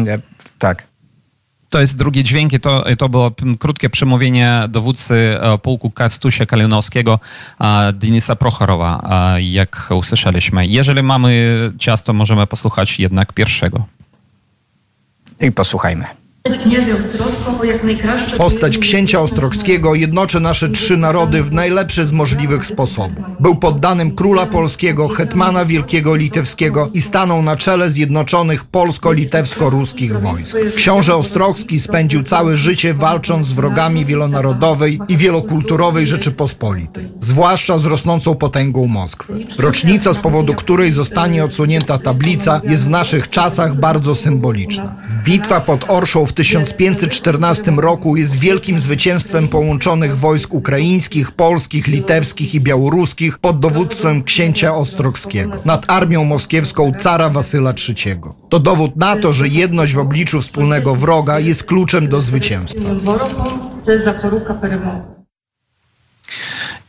Tak. 0.58 0.86
To 1.70 1.80
jest 1.80 1.96
drugie 1.96 2.24
dźwięki, 2.24 2.60
to, 2.60 2.84
to 2.98 3.08
było 3.08 3.32
krótkie 3.58 3.90
przemówienie 3.90 4.64
dowódcy 4.68 5.14
e, 5.40 5.58
pułku 5.58 5.90
Kastusia 5.90 6.46
Kalinowskiego, 6.46 7.20
Denisa 7.92 8.36
Prochorowa, 8.36 9.02
jak 9.40 9.88
usłyszeliśmy. 9.90 10.66
Jeżeli 10.66 11.02
mamy 11.02 11.56
czas, 11.78 12.02
to 12.02 12.12
możemy 12.12 12.46
posłuchać 12.46 12.98
jednak 13.00 13.32
pierwszego. 13.32 13.86
I 15.40 15.52
posłuchajmy. 15.52 16.04
Postać 18.38 18.78
księcia 18.78 19.20
Ostrogskiego 19.20 19.94
jednoczy 19.94 20.40
nasze 20.40 20.68
trzy 20.68 20.96
narody 20.96 21.42
w 21.42 21.52
najlepszy 21.52 22.06
z 22.06 22.12
możliwych 22.12 22.66
sposobów. 22.66 23.24
Był 23.40 23.56
poddanym 23.56 24.14
króla 24.14 24.46
polskiego, 24.46 25.08
hetmana 25.08 25.64
wielkiego 25.64 26.16
litewskiego 26.16 26.88
i 26.94 27.02
stanął 27.02 27.42
na 27.42 27.56
czele 27.56 27.90
zjednoczonych 27.90 28.64
polsko-litewsko-ruskich 28.64 30.20
wojsk. 30.20 30.56
Książę 30.76 31.16
Ostrogski 31.16 31.80
spędził 31.80 32.22
całe 32.22 32.56
życie 32.56 32.94
walcząc 32.94 33.46
z 33.46 33.52
wrogami 33.52 34.04
wielonarodowej 34.04 35.00
i 35.08 35.16
wielokulturowej 35.16 36.06
Rzeczypospolitej, 36.06 37.08
zwłaszcza 37.20 37.78
z 37.78 37.84
rosnącą 37.84 38.34
potęgą 38.34 38.86
Moskwy. 38.86 39.46
Rocznica, 39.58 40.12
z 40.12 40.18
powodu 40.18 40.54
której 40.54 40.92
zostanie 40.92 41.44
odsunięta 41.44 41.98
tablica, 41.98 42.60
jest 42.64 42.84
w 42.84 42.90
naszych 42.90 43.30
czasach 43.30 43.74
bardzo 43.74 44.14
symboliczna. 44.14 44.94
Bitwa 45.24 45.60
pod 45.60 45.84
Orszą 45.88 46.26
w 46.26 46.32
1514 46.38 47.70
roku 47.76 48.16
jest 48.16 48.38
wielkim 48.38 48.78
zwycięstwem 48.78 49.48
połączonych 49.48 50.18
wojsk 50.18 50.54
ukraińskich, 50.54 51.32
polskich, 51.32 51.86
litewskich 51.86 52.54
i 52.54 52.60
białoruskich 52.60 53.38
pod 53.38 53.60
dowództwem 53.60 54.22
księcia 54.22 54.74
Ostrogskiego 54.74 55.52
nad 55.64 55.90
armią 55.90 56.24
moskiewską 56.24 56.92
cara 57.00 57.28
Wasyla 57.28 57.74
III. 57.88 58.20
To 58.48 58.58
dowód 58.58 58.96
na 58.96 59.16
to, 59.16 59.32
że 59.32 59.48
jedność 59.48 59.94
w 59.94 59.98
obliczu 59.98 60.40
wspólnego 60.40 60.94
wroga 60.94 61.40
jest 61.40 61.64
kluczem 61.64 62.08
do 62.08 62.22
zwycięstwa. 62.22 62.84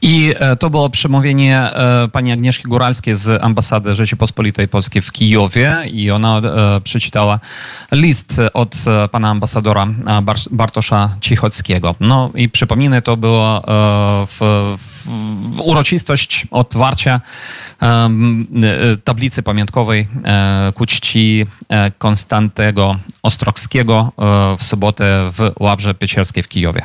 I 0.01 0.33
e, 0.39 0.55
to 0.55 0.69
było 0.69 0.89
przemówienie 0.89 1.57
e, 1.57 2.07
pani 2.07 2.31
Agnieszki 2.31 2.63
Góralskiej 2.63 3.15
z 3.15 3.43
ambasady 3.43 3.95
Rzeczypospolitej 3.95 4.67
Polskiej 4.67 5.01
w 5.01 5.11
Kijowie 5.11 5.77
i 5.91 6.11
ona 6.11 6.37
e, 6.37 6.81
przeczytała 6.81 7.39
list 7.91 8.41
od 8.53 8.75
pana 9.11 9.29
ambasadora 9.29 9.87
Bartosza 10.51 11.09
Cichockiego. 11.21 11.95
No 11.99 12.31
i 12.35 12.49
przypomnę, 12.49 13.01
to 13.01 13.17
było 13.17 13.63
w, 14.27 14.37
w 15.53 15.59
uroczystość 15.59 16.47
otwarcia 16.51 17.21
tablicy 19.03 19.43
pamiątkowej 19.43 20.07
ku 20.75 20.85
czci 20.85 21.45
Konstantego 21.97 22.95
Ostrogskiego 23.23 24.11
w 24.59 24.63
sobotę 24.63 25.31
w 25.31 25.51
Ławrze 25.59 25.93
Piecierskiej 25.93 26.43
w 26.43 26.47
Kijowie 26.47 26.81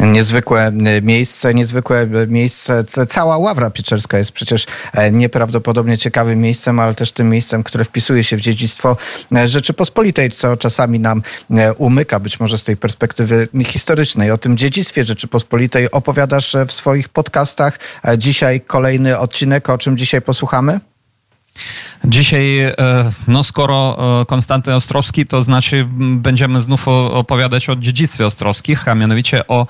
niezwykłe 0.00 0.66
e, 0.66 1.02
miejsce, 1.02 1.54
niezwykłe 1.54 2.00
e, 2.00 2.26
miejsce. 2.26 2.84
Cała 3.08 3.38
Ławra 3.38 3.70
Pieczerska 3.70 4.18
jest 4.18 4.32
przecież 4.32 4.66
e, 4.92 5.10
nieprawdopodobnie 5.10 5.98
ciekawym 5.98 6.40
miejscem, 6.40 6.80
ale 6.80 6.94
też 6.94 7.12
tym 7.12 7.28
miejscem, 7.28 7.62
które 7.62 7.84
wpisuje 7.84 8.24
się 8.24 8.36
w 8.36 8.40
dziedzictwo 8.40 8.96
Rzeczypospolitej, 9.44 10.30
co 10.30 10.56
czasami 10.56 11.00
nam 11.00 11.22
umyka, 11.78 12.20
być 12.20 12.40
może 12.40 12.58
z 12.58 12.64
tej 12.64 12.76
perspektywy 12.76 13.48
historycznej. 13.64 14.30
O 14.30 14.38
tym 14.38 14.56
dziedzictwie 14.56 15.04
Rzeczypospolitej 15.04 15.90
opowiadasz 15.90 16.56
w 16.68 16.72
swoich 16.72 17.08
podcastach. 17.08 17.78
Dzisiaj 18.18 18.60
kolejny 18.60 19.18
odcinek, 19.18 19.68
o 19.68 19.78
czym 19.78 19.98
dzisiaj 19.98 20.22
posłuchamy? 20.22 20.91
Dzisiaj, 22.04 22.60
e, 22.60 22.74
no 23.28 23.44
skoro 23.44 23.98
e, 24.22 24.26
Konstanty 24.26 24.74
Ostrowski, 24.74 25.26
to 25.26 25.42
znaczy 25.42 25.88
będziemy 25.98 26.60
znów 26.60 26.88
opowiadać 26.88 27.68
o 27.68 27.76
dziedzictwie 27.76 28.26
ostrowskich, 28.26 28.88
a 28.88 28.94
mianowicie 28.94 29.46
o 29.46 29.66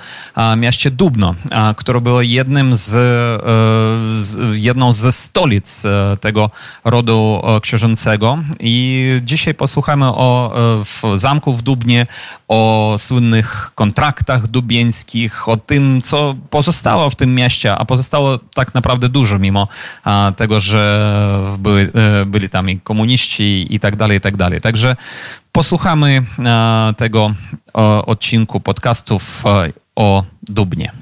mieście 0.56 0.90
Dubno, 0.90 1.34
które 1.76 2.00
było 2.00 2.22
jednym 2.22 2.76
z, 2.76 2.94
e, 2.94 4.58
jedną 4.58 4.92
ze 4.92 5.12
stolic 5.12 5.82
tego 6.20 6.50
rodu 6.84 7.42
książęcego. 7.62 8.38
I 8.60 9.06
dzisiaj 9.24 9.54
posłuchamy 9.54 10.06
o 10.06 10.54
zamku 11.14 11.52
w 11.52 11.62
Dubnie, 11.62 12.06
o 12.48 12.94
słynnych 12.98 13.70
kontraktach 13.74 14.46
dubieńskich, 14.46 15.48
o 15.48 15.56
tym, 15.56 16.02
co 16.02 16.34
pozostało 16.50 17.10
w 17.10 17.14
tym 17.14 17.34
mieście, 17.34 17.72
a 17.72 17.84
pozostało 17.84 18.38
tak 18.54 18.74
naprawdę 18.74 19.08
dużo, 19.08 19.38
mimo 19.38 19.68
tego, 20.36 20.60
że 20.60 21.12
były 21.72 21.90
byli 22.26 22.48
tam 22.48 22.70
i 22.70 22.80
komuniści 22.80 23.74
i 23.74 23.80
tak 23.80 23.96
dalej, 23.96 24.18
i 24.18 24.20
tak 24.20 24.36
dalej. 24.36 24.60
Także 24.60 24.96
posłuchamy 25.52 26.22
e, 26.38 26.94
tego 26.96 27.34
odcinku 28.06 28.60
podcastów 28.60 29.46
e, 29.46 29.72
o 29.96 30.24
Dubnie. 30.42 30.92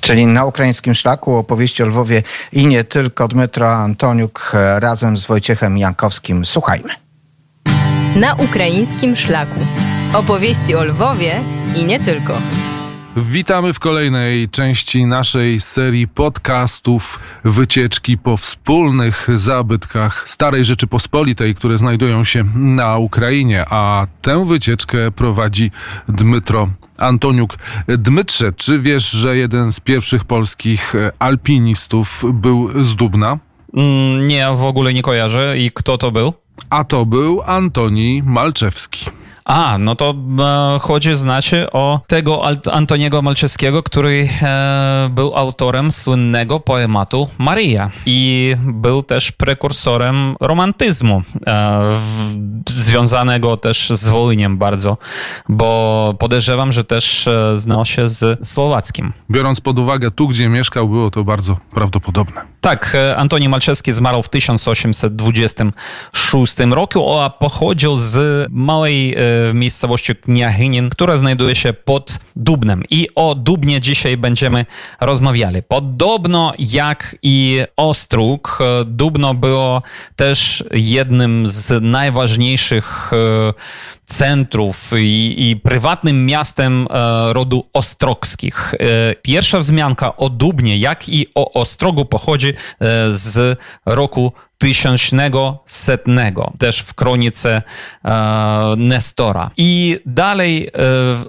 Czyli 0.00 0.26
na 0.26 0.44
ukraińskim 0.44 0.94
szlaku 0.94 1.36
opowieści 1.36 1.82
o 1.82 1.86
Lwowie 1.86 2.22
i 2.52 2.66
nie 2.66 2.84
tylko 2.84 3.28
Dmytro 3.28 3.74
Antoniuk 3.74 4.52
e, 4.54 4.80
razem 4.80 5.18
z 5.18 5.26
Wojciechem 5.26 5.78
Jankowskim. 5.78 6.44
Słuchajmy. 6.44 6.90
Na 8.16 8.34
ukraińskim 8.34 9.16
szlaku. 9.16 9.60
Opowieści 10.12 10.74
o 10.74 10.84
Lwowie 10.84 11.40
i 11.76 11.84
nie 11.84 12.00
tylko. 12.00 12.38
Witamy 13.22 13.72
w 13.72 13.78
kolejnej 13.78 14.48
części 14.48 15.06
naszej 15.06 15.60
serii 15.60 16.08
podcastów 16.08 17.20
Wycieczki 17.44 18.18
po 18.18 18.36
wspólnych 18.36 19.28
zabytkach 19.34 20.28
Starej 20.28 20.64
Rzeczypospolitej, 20.64 21.54
które 21.54 21.78
znajdują 21.78 22.24
się 22.24 22.44
na 22.54 22.98
Ukrainie, 22.98 23.64
a 23.70 24.06
tę 24.22 24.46
wycieczkę 24.46 25.10
prowadzi 25.10 25.70
Dmytro 26.08 26.68
Antoniuk. 26.98 27.56
Dmytrze, 27.88 28.52
czy 28.52 28.78
wiesz, 28.78 29.10
że 29.10 29.36
jeden 29.36 29.72
z 29.72 29.80
pierwszych 29.80 30.24
polskich 30.24 30.94
alpinistów 31.18 32.24
był 32.32 32.84
z 32.84 32.96
Dubna? 32.96 33.38
Mm, 33.74 34.28
nie, 34.28 34.48
w 34.54 34.64
ogóle 34.64 34.94
nie 34.94 35.02
kojarzę. 35.02 35.58
I 35.58 35.70
kto 35.74 35.98
to 35.98 36.10
był? 36.10 36.32
A 36.70 36.84
to 36.84 37.06
był 37.06 37.42
Antoni 37.46 38.22
Malczewski. 38.24 39.10
A, 39.48 39.78
no 39.78 39.96
to 39.96 40.14
e, 40.74 40.78
chodzi 40.80 41.16
znaczy 41.16 41.72
o 41.72 42.00
tego 42.06 42.42
Antoniego 42.72 43.22
Malczewskiego, 43.22 43.82
który 43.82 44.28
e, 44.42 45.08
był 45.12 45.36
autorem 45.36 45.92
słynnego 45.92 46.60
poematu 46.60 47.28
Maria 47.38 47.90
i 48.06 48.54
był 48.58 49.02
też 49.02 49.32
prekursorem 49.32 50.36
romantyzmu, 50.40 51.22
e, 51.46 51.80
w, 51.98 52.36
związanego 52.70 53.56
też 53.56 53.90
z 53.90 54.08
Wolyniem 54.08 54.58
bardzo, 54.58 54.98
bo 55.48 56.14
podejrzewam, 56.18 56.72
że 56.72 56.84
też 56.84 57.28
e, 57.28 57.58
znał 57.58 57.84
się 57.84 58.08
z 58.08 58.48
słowackim. 58.48 59.12
Biorąc 59.30 59.60
pod 59.60 59.78
uwagę 59.78 60.10
tu, 60.10 60.28
gdzie 60.28 60.48
mieszkał, 60.48 60.88
było 60.88 61.10
to 61.10 61.24
bardzo 61.24 61.56
prawdopodobne. 61.70 62.40
Tak, 62.60 62.94
e, 62.94 63.16
Antoni 63.16 63.48
Malczewski 63.48 63.92
zmarł 63.92 64.22
w 64.22 64.28
1826 64.28 66.56
roku, 66.70 67.18
a 67.18 67.30
pochodził 67.30 67.98
z 67.98 68.46
małej 68.50 69.14
e, 69.14 69.18
w 69.50 69.54
miejscowości 69.54 70.16
Kniachinin, 70.16 70.90
która 70.90 71.16
znajduje 71.16 71.54
się 71.54 71.72
pod 71.72 72.18
Dubnem. 72.36 72.84
I 72.90 73.08
o 73.14 73.34
Dubnie 73.34 73.80
dzisiaj 73.80 74.16
będziemy 74.16 74.66
rozmawiali. 75.00 75.62
Podobno 75.62 76.52
jak 76.58 77.16
i 77.22 77.62
Ostróg, 77.76 78.58
Dubno 78.86 79.34
było 79.34 79.82
też 80.16 80.64
jednym 80.72 81.48
z 81.48 81.82
najważniejszych 81.82 83.10
e, 83.12 83.52
centrów 84.08 84.90
i, 84.98 85.50
i, 85.50 85.56
prywatnym 85.56 86.26
miastem 86.26 86.86
e, 86.90 87.32
rodu 87.32 87.66
Ostrogskich. 87.72 88.74
E, 88.74 89.14
pierwsza 89.14 89.58
wzmianka 89.58 90.16
o 90.16 90.28
Dubnie, 90.28 90.78
jak 90.78 91.08
i 91.08 91.26
o 91.34 91.52
Ostrogu 91.52 92.04
pochodzi 92.04 92.48
e, 92.48 92.54
z 93.10 93.58
roku 93.86 94.32
tysiącznego 94.58 95.62
setnego, 95.66 96.52
też 96.58 96.80
w 96.80 96.94
kronice 96.94 97.62
e, 98.04 98.74
Nestora. 98.76 99.50
I 99.56 100.00
dalej 100.06 100.66
e, 100.66 100.70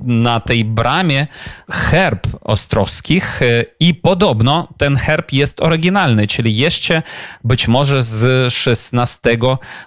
na 0.04 0.40
tej 0.40 0.64
bramie 0.64 1.26
herb 1.70 2.26
Ostrowskich 2.40 3.40
i 3.80 3.94
podobno 3.94 4.68
ten 4.78 4.96
herb 4.96 5.32
jest 5.32 5.62
oryginalny, 5.62 6.26
czyli 6.26 6.56
jeszcze 6.56 7.02
być 7.44 7.68
może 7.68 8.02
z 8.02 8.52
XVI 8.66 9.38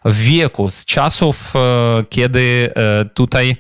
wieku, 0.05 0.69
z 0.69 0.85
czasów, 0.85 1.53
kiedy 2.09 2.73
tutaj 3.13 3.57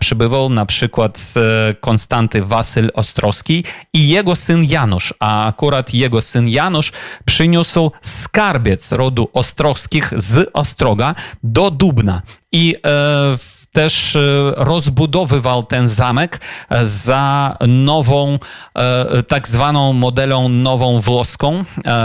przybywał 0.00 0.48
na 0.48 0.66
przykład 0.66 1.34
e, 1.36 1.74
Konstanty 1.74 2.42
Wasyl 2.44 2.90
Ostrowski 2.94 3.64
i 3.92 4.08
jego 4.08 4.36
syn 4.36 4.64
Janusz, 4.64 5.14
a 5.20 5.46
akurat 5.46 5.94
jego 5.94 6.22
syn 6.22 6.48
Janusz 6.48 6.92
przyniósł 7.24 7.90
skarbiec 8.02 8.92
rodu 8.92 9.28
Ostrowskich 9.32 10.12
z 10.16 10.50
Ostroga 10.52 11.14
do 11.42 11.70
Dubna. 11.70 12.22
I 12.52 12.76
e, 12.84 13.60
też 13.72 14.16
e, 14.16 14.20
rozbudowywał 14.56 15.62
ten 15.62 15.88
zamek 15.88 16.40
e, 16.70 16.86
za 16.86 17.56
nową, 17.68 18.38
e, 18.74 19.22
tak 19.22 19.48
zwaną 19.48 19.92
modelą 19.92 20.48
nową 20.48 21.00
włoską, 21.00 21.64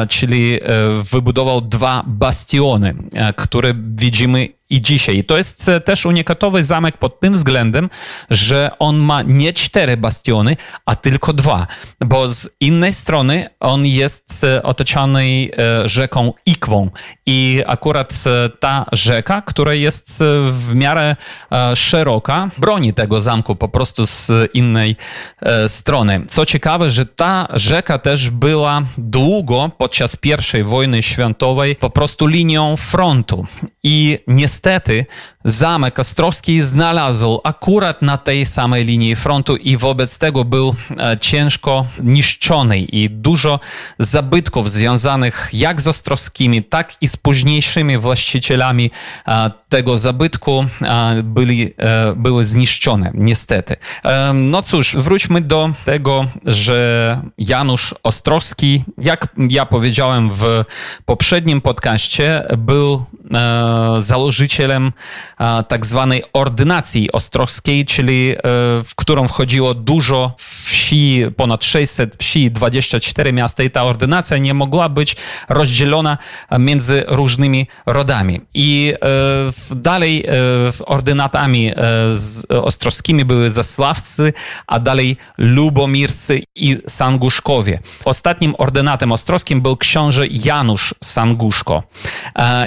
czyli 0.09 0.59
wybudował 1.01 1.61
dwa 1.61 2.03
bastiony, 2.07 2.95
które 3.35 3.73
widzimy 3.77 4.49
i 4.69 4.82
dzisiaj. 4.82 5.23
To 5.23 5.38
jest 5.38 5.71
też 5.86 6.06
unikatowy 6.06 6.63
zamek 6.63 6.97
pod 6.97 7.19
tym 7.19 7.34
względem, 7.34 7.89
że 8.30 8.71
on 8.80 8.97
ma 8.97 9.21
nie 9.21 9.54
cztery 9.54 9.97
bastiony, 9.97 10.58
a 10.86 10.95
tylko 10.95 11.34
dwa, 11.34 11.67
bo 12.01 12.32
z 12.32 12.49
innej 12.60 12.93
strony 12.93 13.49
on 13.60 13.86
jest 13.86 14.45
otoczony 14.63 15.49
rzeką 15.86 16.34
Ikwą 16.45 16.89
i 17.25 17.63
akurat 17.67 18.13
ta 18.60 18.86
rzeka, 18.91 19.41
która 19.41 19.73
jest 19.73 20.23
w 20.51 20.75
miarę 20.75 21.15
szeroka, 21.75 22.49
broni 22.58 22.93
tego 22.93 23.21
zamku 23.21 23.56
po 23.56 23.67
prostu 23.67 24.06
z 24.06 24.32
innej 24.54 24.95
strony. 25.67 26.25
Co 26.28 26.45
ciekawe, 26.45 26.89
że 26.89 27.06
ta 27.06 27.47
rzeka 27.54 27.97
też 27.97 28.30
była 28.30 28.82
długo 28.97 29.71
podczas 29.78 30.17
I 30.60 30.63
wojny 30.63 31.04
światowej 31.04 31.75
po 31.75 31.89
prostu 31.89 32.28
linią 32.28 32.78
frontu 32.78 33.45
i 33.84 34.19
niestety 34.55 35.05
zamek 35.45 35.99
Ostrowski 35.99 36.61
znalazł 36.61 37.39
akurat 37.43 38.01
na 38.01 38.17
tej 38.17 38.45
samej 38.45 38.85
linii 38.85 39.15
frontu 39.15 39.55
i 39.55 39.77
wobec 39.77 40.17
tego 40.17 40.45
był 40.45 40.75
e, 40.99 41.17
ciężko 41.17 41.85
niszczony 42.03 42.79
i 42.79 43.09
dużo 43.09 43.59
zabytków 43.99 44.71
związanych 44.71 45.49
jak 45.53 45.81
z 45.81 45.87
Ostrowskimi, 45.87 46.63
tak 46.63 46.93
i 47.01 47.07
z 47.07 47.17
późniejszymi 47.17 47.97
właścicielami 47.97 48.91
e, 49.27 49.51
tego 49.69 49.97
zabytku 49.97 50.65
e, 50.81 51.23
byli, 51.23 51.73
były 52.15 52.45
zniszczone, 52.45 53.11
niestety. 53.13 53.75
No 54.33 54.61
cóż, 54.61 54.95
wróćmy 54.95 55.41
do 55.41 55.69
tego, 55.85 56.25
że 56.45 57.21
Janusz 57.37 57.95
Ostrowski, 58.03 58.83
jak 58.97 59.27
ja 59.37 59.65
powiedziałem 59.65 60.29
w 60.33 60.63
poprzednim 61.05 61.61
podcaście, 61.61 62.47
był 62.57 63.05
założycielem 63.99 64.44
tak 65.67 65.86
zwanej 65.86 66.23
ordynacji 66.34 67.12
ostrowskiej, 67.12 67.86
czyli 67.86 68.36
e, 68.38 68.41
w 68.84 68.95
którą 68.95 69.27
wchodziło 69.27 69.73
dużo 69.73 70.36
wsi, 70.38 71.23
ponad 71.38 71.63
600 71.63 72.15
wsi, 72.19 72.51
24 72.51 73.34
miasta 73.34 73.63
i 73.63 73.69
ta 73.69 73.84
ordynacja 73.84 74.38
nie 74.38 74.53
mogła 74.53 74.89
być 74.89 75.15
rozdzielona 75.49 76.17
między 76.60 77.03
różnymi 77.08 77.67
rodami. 77.86 78.41
I 78.53 78.93
e, 79.71 79.75
dalej 79.75 80.25
e, 80.25 80.31
ordynatami 80.86 81.71
ostrowskimi 82.49 83.25
były 83.25 83.51
Zasławcy, 83.51 84.34
a 84.67 84.79
dalej 84.79 85.17
Lubomirscy 85.38 86.41
i 86.55 86.77
Sanguszkowie. 86.88 87.79
Ostatnim 88.05 88.55
ordynatem 88.58 89.12
ostrowskim 89.12 89.62
był 89.62 89.77
książę 89.77 90.27
Janusz 90.27 90.95
Sanguszko. 91.03 91.84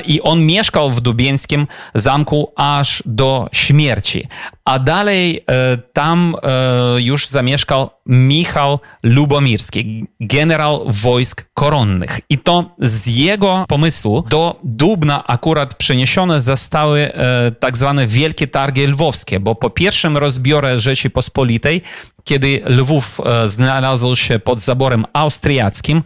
I 0.05 0.23
on 0.23 0.47
mieszkał 0.47 0.91
w 0.91 1.01
Dubieńskim 1.01 1.67
zamku 1.95 2.53
aż 2.57 3.03
do 3.07 3.49
śmierci. 3.53 4.29
A 4.65 4.79
dalej 4.79 5.45
e, 5.47 5.77
tam 5.93 6.37
e, 6.43 7.01
już 7.01 7.29
zamieszkał 7.29 7.91
Michał 8.07 8.79
Lubomirski, 9.03 10.05
generał 10.21 10.85
wojsk 10.87 11.51
koronnych. 11.55 12.21
I 12.29 12.39
to 12.39 12.71
z 12.79 13.07
jego 13.07 13.65
pomysłu 13.69 14.25
do 14.31 14.61
Dubna 14.65 15.27
akurat 15.27 15.75
przeniesione 15.75 16.41
zostały 16.41 17.01
e, 17.15 17.53
tak 17.61 17.77
zwane 17.77 18.07
Wielkie 18.07 18.47
Targi 18.47 18.87
Lwowskie, 18.87 19.41
bo 19.41 19.55
po 19.55 19.71
pierwszym 19.71 20.17
rozbiorze 20.17 20.79
Rzeczypospolitej 20.79 21.83
kiedy 22.29 22.63
Lwów 22.67 23.21
znalazł 23.47 24.17
się 24.17 24.39
pod 24.39 24.61
zaborem 24.61 25.05
austriackim, 25.13 26.03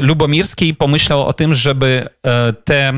Lubomirski 0.00 0.74
pomyślał 0.74 1.26
o 1.26 1.32
tym, 1.32 1.54
żeby 1.54 2.08
te 2.64 2.92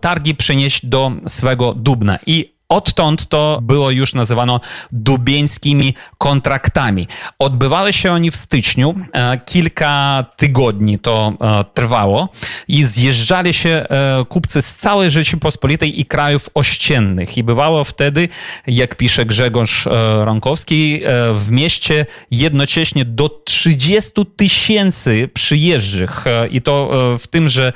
targi 0.00 0.34
przenieść 0.34 0.86
do 0.86 1.12
swego 1.26 1.74
Dubna. 1.74 2.18
I 2.26 2.59
Odtąd 2.70 3.28
to 3.28 3.58
było 3.62 3.90
już 3.90 4.14
nazywano 4.14 4.60
dubieńskimi 4.92 5.94
kontraktami. 6.18 7.08
Odbywały 7.38 7.92
się 7.92 8.12
oni 8.12 8.30
w 8.30 8.36
styczniu, 8.36 8.94
e, 9.12 9.38
kilka 9.38 10.24
tygodni 10.36 10.98
to 10.98 11.32
e, 11.40 11.64
trwało 11.74 12.28
i 12.68 12.84
zjeżdżali 12.84 13.54
się 13.54 13.70
e, 13.70 14.24
kupcy 14.28 14.62
z 14.62 14.76
całej 14.76 15.10
Rzeczypospolitej 15.10 16.00
i 16.00 16.06
krajów 16.06 16.50
ościennych. 16.54 17.38
I 17.38 17.44
bywało 17.44 17.84
wtedy, 17.84 18.28
jak 18.66 18.96
pisze 18.96 19.26
Grzegorz 19.26 19.88
Ronkowski, 20.24 21.00
w 21.34 21.50
mieście 21.50 22.06
jednocześnie 22.30 23.04
do 23.04 23.28
30 23.28 24.10
tysięcy 24.36 25.28
przyjeżdżych. 25.34 26.24
I 26.50 26.62
to 26.62 26.90
w 27.18 27.26
tym, 27.26 27.48
że 27.48 27.72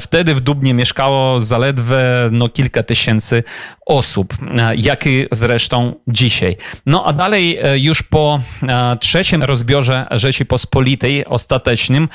wtedy 0.00 0.34
w 0.34 0.40
Dubnie 0.40 0.74
mieszkało 0.74 1.42
zaledwie 1.42 1.96
no, 2.30 2.48
kilka 2.48 2.82
tysięcy 2.82 3.44
osób 3.86 4.27
osób, 4.28 4.50
e, 4.58 4.76
jak 4.76 5.06
i 5.06 5.26
zresztą 5.32 5.94
dzisiaj. 6.08 6.56
No 6.86 7.04
a 7.06 7.12
dalej 7.12 7.58
e, 7.58 7.78
już 7.78 8.02
po 8.02 8.40
e, 8.62 8.96
trzecim 8.96 9.42
rozbiorze 9.42 10.06
Rzeczypospolitej 10.10 11.26
ostatecznym 11.26 12.08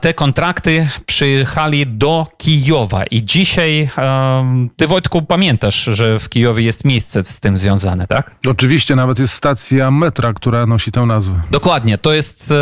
te 0.00 0.14
kontrakty 0.14 0.88
przyjechali 1.06 1.86
do 1.86 2.26
Kijowa 2.38 3.04
i 3.04 3.24
dzisiaj 3.24 3.88
ty 4.76 4.86
Wojtku 4.86 5.22
pamiętasz, 5.22 5.84
że 5.84 6.18
w 6.18 6.28
Kijowie 6.28 6.64
jest 6.64 6.84
miejsce 6.84 7.24
z 7.24 7.40
tym 7.40 7.58
związane, 7.58 8.06
tak? 8.06 8.34
Oczywiście, 8.46 8.96
nawet 8.96 9.18
jest 9.18 9.34
stacja 9.34 9.90
metra, 9.90 10.32
która 10.32 10.66
nosi 10.66 10.92
tę 10.92 11.06
nazwę. 11.06 11.42
Dokładnie, 11.50 11.98
to 11.98 12.12
jest 12.12 12.54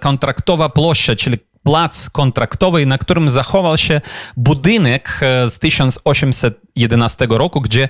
kontraktowa 0.00 0.68
plościa, 0.68 1.16
czyli 1.16 1.38
plac 1.62 2.10
kontraktowy, 2.10 2.86
na 2.86 2.98
którym 2.98 3.30
zachował 3.30 3.78
się 3.78 4.00
budynek 4.36 5.20
z 5.48 5.58
1811 5.58 7.26
roku, 7.30 7.60
gdzie 7.60 7.88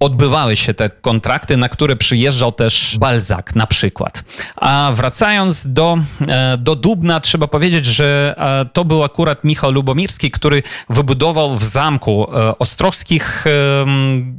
odbywały 0.00 0.56
się 0.56 0.74
te 0.74 0.90
kontrakty, 0.90 1.56
na 1.56 1.68
które 1.68 1.96
przyjeżdżał 1.96 2.52
też 2.52 2.96
Balzac 3.00 3.46
na 3.54 3.66
przykład. 3.66 4.24
A 4.56 4.90
wracając 4.94 5.72
do, 5.72 5.98
e, 6.28 6.56
do 6.58 6.76
Dubna, 6.76 7.20
trzeba 7.20 7.46
powiedzieć, 7.46 7.84
że 7.84 8.34
e, 8.38 8.64
to 8.72 8.84
był 8.84 9.04
akurat 9.04 9.44
Michał 9.44 9.72
Lubomirski, 9.72 10.30
który 10.30 10.62
wybudował 10.90 11.56
w 11.56 11.64
zamku 11.64 12.26
e, 12.34 12.58
ostrowskich 12.58 13.44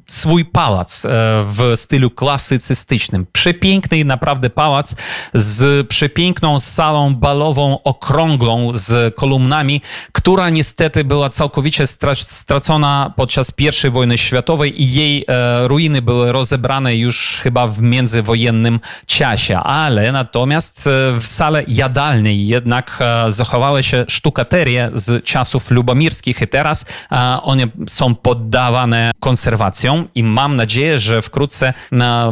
swój 0.07 0.45
pałac 0.45 1.03
w 1.43 1.73
stylu 1.75 2.09
klasycystycznym. 2.09 3.25
Przepiękny 3.31 4.05
naprawdę 4.05 4.49
pałac 4.49 4.95
z 5.33 5.87
przepiękną 5.87 6.59
salą 6.59 7.15
balową, 7.15 7.83
okrągłą, 7.83 8.71
z 8.75 9.15
kolumnami, 9.15 9.81
która 10.11 10.49
niestety 10.49 11.03
była 11.03 11.29
całkowicie 11.29 11.87
stracona 12.25 13.13
podczas 13.15 13.53
I 13.85 13.89
wojny 13.89 14.17
światowej 14.17 14.83
i 14.83 14.93
jej 14.93 15.25
ruiny 15.67 16.01
były 16.01 16.31
rozebrane 16.31 16.95
już 16.95 17.39
chyba 17.43 17.67
w 17.67 17.81
międzywojennym 17.81 18.79
czasie, 19.05 19.59
ale 19.59 20.11
natomiast 20.11 20.87
e, 20.87 21.19
w 21.19 21.25
sale 21.25 21.63
jadalnej 21.67 22.47
jednak 22.47 22.97
e, 23.01 23.31
zachowały 23.31 23.83
się 23.83 24.05
sztukaterie 24.07 24.91
z 24.93 25.23
czasów 25.23 25.71
lubomirskich 25.71 26.41
i 26.41 26.47
teraz 26.47 26.85
e, 27.11 27.41
one 27.41 27.67
są 27.89 28.15
poddawane 28.15 29.11
konserwacją 29.19 30.07
i 30.15 30.23
mam 30.23 30.55
nadzieję, 30.55 30.97
że 30.97 31.21
wkrótce 31.21 31.73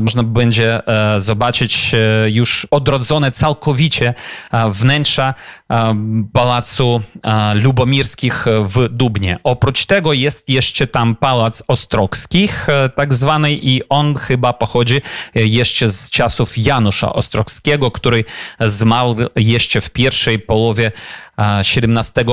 można 0.02 0.24
będzie 0.24 0.82
zobaczyć 1.18 1.92
już 2.26 2.68
odrodzone 2.72 3.32
całkowicie 3.32 4.14
wnętrza 4.70 5.34
Pałacu 6.34 7.02
Lubomirskich 7.54 8.46
w 8.62 8.90
Dubnie. 8.90 9.40
Oprócz 9.44 9.86
tego 9.86 10.14
jest 10.14 10.50
jeszcze 10.50 10.88
tam 10.88 11.16
Pałac 11.16 11.64
Ostrogskich, 11.68 12.68
tak 12.96 13.05
tak 13.06 13.14
zwanej 13.14 13.70
i 13.70 13.82
on 13.90 14.16
chyba 14.16 14.54
pochodzi 14.54 15.02
e, 15.36 15.46
jeszcze 15.46 15.90
z 15.90 16.10
czasów 16.10 16.58
Janusza 16.58 17.14
Ostrowskiego, 17.14 17.92
który 17.92 18.24
zmarł 18.60 19.16
jeszcze 19.36 19.82
w 19.82 19.90
pierwszej 19.90 20.40
połowie 20.40 20.92
XVII 21.38 22.26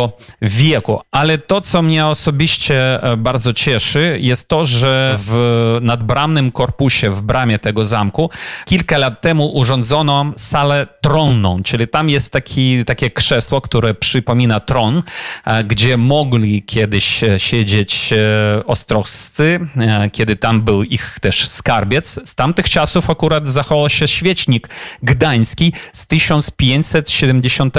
wieku. 0.43 1.01
Ale 1.11 1.39
to, 1.39 1.61
co 1.61 1.83
mnie 1.83 2.07
osobiście 2.07 3.03
e, 3.03 3.17
bardzo 3.17 3.53
cieszy, 3.53 4.19
jest 4.21 4.49
to, 4.49 4.65
że 4.65 5.19
w 5.19 5.79
nadbramnym 5.83 6.53
korpusie, 6.53 7.11
w 7.11 7.23
bramie 7.23 7.59
tego 7.59 7.87
zamku, 7.87 8.31
kilka 8.65 8.99
lat 8.99 9.21
temu 9.21 9.57
urządzono 9.57 10.33
salę 10.37 10.87
tronną, 11.01 11.63
czyli 11.63 11.89
tam 11.89 12.11
jest 12.11 12.33
taki, 12.33 12.85
takie 12.85 13.11
krzesło, 13.11 13.61
które 13.61 13.95
przypomina 13.95 14.61
tron, 14.61 15.03
e, 15.45 15.65
gdzie 15.65 15.97
mogli 15.97 16.63
kiedyś 16.63 17.25
e, 17.25 17.41
siedzieć 17.41 18.15
ostrowscy, 18.67 19.61
kiedy 20.13 20.37
tam 20.37 20.63
był 20.63 20.83
ich 20.83 21.19
też 21.21 21.49
skarbiec. 21.49 22.29
Z 22.29 22.35
tamtych 22.35 22.71
czasów 22.71 23.11
akurat 23.11 23.49
zachował 23.49 23.89
się 23.89 24.09
świecznik 24.09 24.69
gdański 25.03 25.73
z 25.93 26.07
1575 26.07 27.75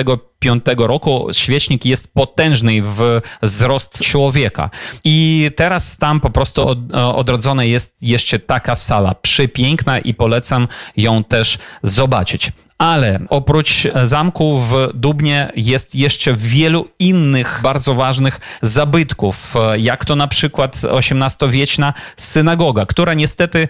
roku 0.78 1.28
świecznik 1.32 1.86
jest 1.86 2.14
potężny 2.14 2.82
w 2.82 3.22
wzrost 3.42 4.00
człowieka. 4.00 4.70
I 5.04 5.50
teraz 5.56 5.98
tam 5.98 6.20
po 6.20 6.30
prostu 6.30 6.68
od, 6.68 6.78
odrodzona 6.94 7.64
jest 7.64 7.96
jeszcze 8.02 8.40
taka 8.40 8.76
sala 8.76 9.16
przepiękna 9.16 10.00
i 10.00 10.14
polecam 10.14 10.68
ją 10.98 11.24
też 11.24 11.58
zobaczyć. 11.84 12.52
Ale 12.84 13.20
oprócz 13.30 13.88
zamku 14.04 14.60
w 14.60 14.90
Dubnie 14.94 15.52
jest 15.56 15.96
jeszcze 15.96 16.34
wielu 16.34 16.88
innych 17.00 17.60
bardzo 17.64 17.96
ważnych 17.96 18.40
zabytków, 18.62 19.54
jak 19.78 20.06
to 20.06 20.16
na 20.16 20.28
przykład 20.28 20.82
XVIII-wieczna 20.92 21.94
synagoga, 22.18 22.86
która 22.86 23.14
niestety 23.14 23.68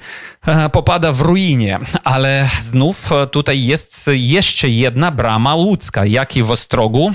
e, 0.47 0.69
popada 0.69 1.11
w 1.11 1.21
ruinie, 1.21 1.79
ale 2.03 2.49
znów 2.59 3.09
tutaj 3.31 3.65
jest 3.65 4.09
jeszcze 4.13 4.69
jedna 4.69 5.11
brama 5.11 5.55
ludzka, 5.55 6.05
jak 6.05 6.37
i 6.37 6.43
w 6.43 6.51
Ostrogu, 6.51 7.11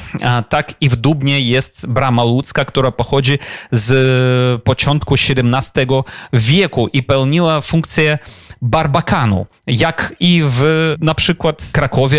tak 0.48 0.74
i 0.80 0.88
w 0.88 0.96
Dubnie 0.96 1.40
jest 1.40 1.87
brama 1.87 2.24
ludzka, 2.24 2.64
która 2.64 2.90
pochodzi 2.90 3.38
z 3.70 4.62
początku 4.62 5.14
XVII 5.14 5.87
wieku 6.32 6.88
i 6.92 7.02
pełniła 7.02 7.61
funkcję 7.61 8.18
barbakanu, 8.62 9.46
jak 9.66 10.14
i 10.20 10.42
w 10.46 10.94
na 11.00 11.14
przykład 11.14 11.72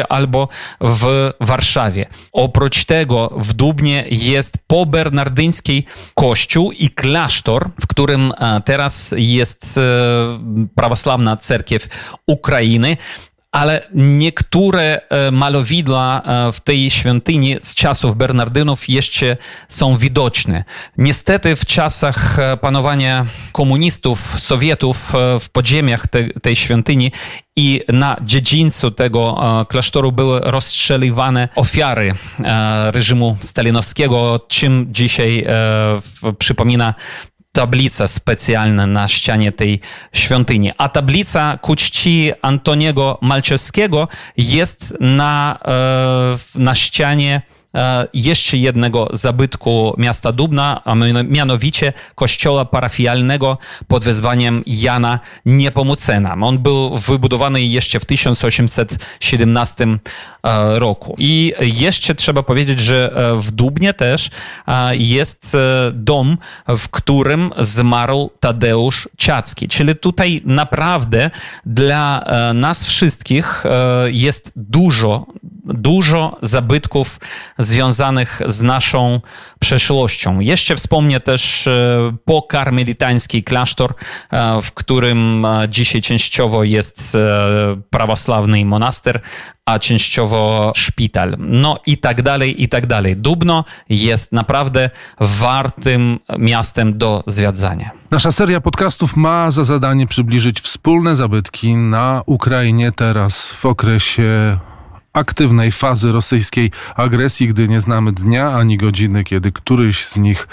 albo 0.09 0.47
w 0.81 1.31
Warszawie. 1.41 2.05
Oprócz 2.31 2.85
tego 2.85 3.33
w 3.37 3.53
Dubnie 3.53 4.05
jest 4.11 4.57
pobernardyński 4.67 5.85
kościół 6.15 6.71
i 6.71 6.89
klasztor, 6.89 7.69
w 7.81 7.87
którym 7.87 8.33
e, 8.37 8.61
teraz 8.65 9.13
jest 9.17 9.77
e, 9.77 9.81
prawosławna 10.75 11.37
cerkiew 11.37 11.87
Ukrainy 12.27 12.97
ale 13.51 13.87
niektóre 13.93 15.01
e, 15.09 15.31
malowidła 15.31 16.21
e, 16.21 16.51
w 16.51 16.61
tej 16.61 16.91
świątyni 16.91 17.57
z 17.61 17.75
czasów 17.75 18.15
Bernardynów 18.15 18.89
jeszcze 18.89 19.37
są 19.67 19.97
widoczne. 19.97 20.63
Niestety 20.97 21.55
w 21.55 21.65
czasach 21.65 22.39
e, 22.39 22.57
panowania 22.57 23.25
komunistów, 23.51 24.35
Sowietów 24.39 25.13
w 25.39 25.49
podziemiach 25.49 26.07
te, 26.07 26.27
tej 26.27 26.55
świątyni 26.55 27.11
i 27.55 27.81
na 27.87 28.17
dziedzińcu 28.21 28.91
tego 28.91 29.41
klasztoru 29.69 30.11
były 30.11 30.39
rozstrzeliwane 30.43 31.49
ofiary 31.55 32.13
reżimu 32.91 33.37
stalinowskiego, 33.41 34.45
czym 34.47 34.87
dzisiaj 34.89 35.45
przypomina 36.39 36.93
tablica 37.51 38.07
specjalna 38.07 38.87
na 38.87 39.07
ścianie 39.07 39.51
tej 39.51 39.79
świątyni. 40.13 40.71
A 40.77 40.89
tablica 40.89 41.59
ku 41.61 41.75
czci 41.75 42.31
Antoniego 42.41 43.17
Malczewskiego 43.21 44.07
jest 44.37 44.93
na, 44.99 45.59
e, 45.65 46.59
na 46.59 46.75
ścianie 46.75 47.41
jeszcze 48.13 48.57
jednego 48.57 49.09
zabytku 49.13 49.93
miasta 49.97 50.31
Dubna, 50.31 50.81
a 50.85 50.95
mianowicie 51.23 51.93
kościoła 52.15 52.65
parafialnego 52.65 53.57
pod 53.87 54.03
wezwaniem 54.05 54.63
Jana 54.65 55.19
Niepomucena. 55.45 56.33
On 56.41 56.59
był 56.59 56.97
wybudowany 56.97 57.61
jeszcze 57.61 57.99
w 57.99 58.05
1817 58.05 59.87
e, 60.43 60.79
roku. 60.79 61.15
I 61.17 61.53
jeszcze 61.61 62.15
trzeba 62.15 62.43
powiedzieć, 62.43 62.79
że 62.79 63.13
e, 63.15 63.41
w 63.41 63.51
Dubnie 63.51 63.93
też 63.93 64.29
jest 64.91 65.57
dom, 65.93 66.37
w 66.67 66.89
którym 66.89 67.51
zmarł 67.57 68.29
Tadeusz 68.39 69.09
Ciacki. 69.17 69.67
Czyli 69.67 69.95
tutaj 69.95 70.41
naprawdę 70.45 71.31
dla 71.65 72.25
nas 72.53 72.85
wszystkich 72.85 73.63
jest 74.11 74.53
dużo, 74.55 75.25
dużo 75.73 76.37
zabytków 76.41 77.19
związanych 77.57 78.41
z 78.45 78.61
naszą 78.61 79.21
przeszłością. 79.59 80.39
Jeszcze 80.39 80.75
wspomnę 80.75 81.19
też 81.19 81.67
e, 81.67 82.15
pokarmelitański 82.25 83.43
klasztor, 83.43 83.93
e, 84.31 84.61
w 84.61 84.71
którym 84.71 85.45
e, 85.45 85.69
dzisiaj 85.69 86.01
częściowo 86.01 86.63
jest 86.63 87.17
prawosławny 87.89 88.65
monaster, 88.65 89.21
a 89.65 89.79
częściowo 89.79 90.71
szpital. 90.75 91.35
No 91.39 91.79
i 91.85 91.97
tak 91.97 92.21
dalej, 92.21 92.63
i 92.63 92.69
tak 92.69 92.87
dalej. 92.87 93.17
Dubno 93.17 93.65
jest 93.89 94.31
naprawdę 94.31 94.89
wartym 95.19 96.19
miastem 96.37 96.97
do 96.97 97.23
zwiedzania. 97.27 97.91
Nasza 98.11 98.31
seria 98.31 98.61
podcastów 98.61 99.15
ma 99.15 99.51
za 99.51 99.63
zadanie 99.63 100.07
przybliżyć 100.07 100.61
wspólne 100.61 101.15
zabytki 101.15 101.75
na 101.75 102.23
Ukrainie 102.25 102.91
teraz 102.91 103.53
w 103.53 103.65
okresie 103.65 104.57
aktywnej 105.13 105.71
fazy 105.71 106.11
rosyjskiej 106.11 106.71
agresji, 106.95 107.47
gdy 107.47 107.67
nie 107.67 107.81
znamy 107.81 108.11
dnia 108.11 108.53
ani 108.53 108.77
godziny, 108.77 109.23
kiedy 109.23 109.51
któryś 109.51 110.05
z 110.05 110.15
nich 110.17 110.47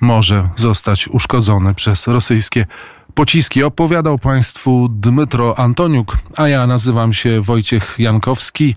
może 0.00 0.48
zostać 0.56 1.08
uszkodzony 1.08 1.74
przez 1.74 2.06
rosyjskie 2.06 2.66
pociski. 3.14 3.62
Opowiadał 3.62 4.18
Państwu 4.18 4.88
Dmytro 4.90 5.58
Antoniuk, 5.58 6.18
a 6.36 6.48
ja 6.48 6.66
nazywam 6.66 7.12
się 7.12 7.40
Wojciech 7.40 7.94
Jankowski. 7.98 8.74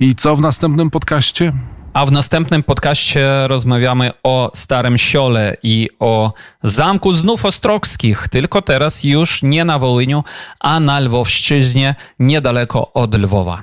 I 0.00 0.14
co 0.14 0.36
w 0.36 0.40
następnym 0.40 0.90
podcaście? 0.90 1.52
A 1.92 2.06
w 2.06 2.12
następnym 2.12 2.62
podcaście 2.62 3.48
rozmawiamy 3.48 4.10
o 4.22 4.50
Starym 4.54 4.98
Siole 4.98 5.56
i 5.62 5.88
o 5.98 6.32
Zamku 6.62 7.12
Znów 7.12 7.44
Ostrogskich, 7.44 8.28
tylko 8.30 8.62
teraz 8.62 9.04
już 9.04 9.42
nie 9.42 9.64
na 9.64 9.78
Wołyniu, 9.78 10.24
a 10.60 10.80
na 10.80 11.00
Lwowszczyźnie, 11.00 11.94
niedaleko 12.18 12.92
od 12.92 13.14
Lwowa. 13.14 13.62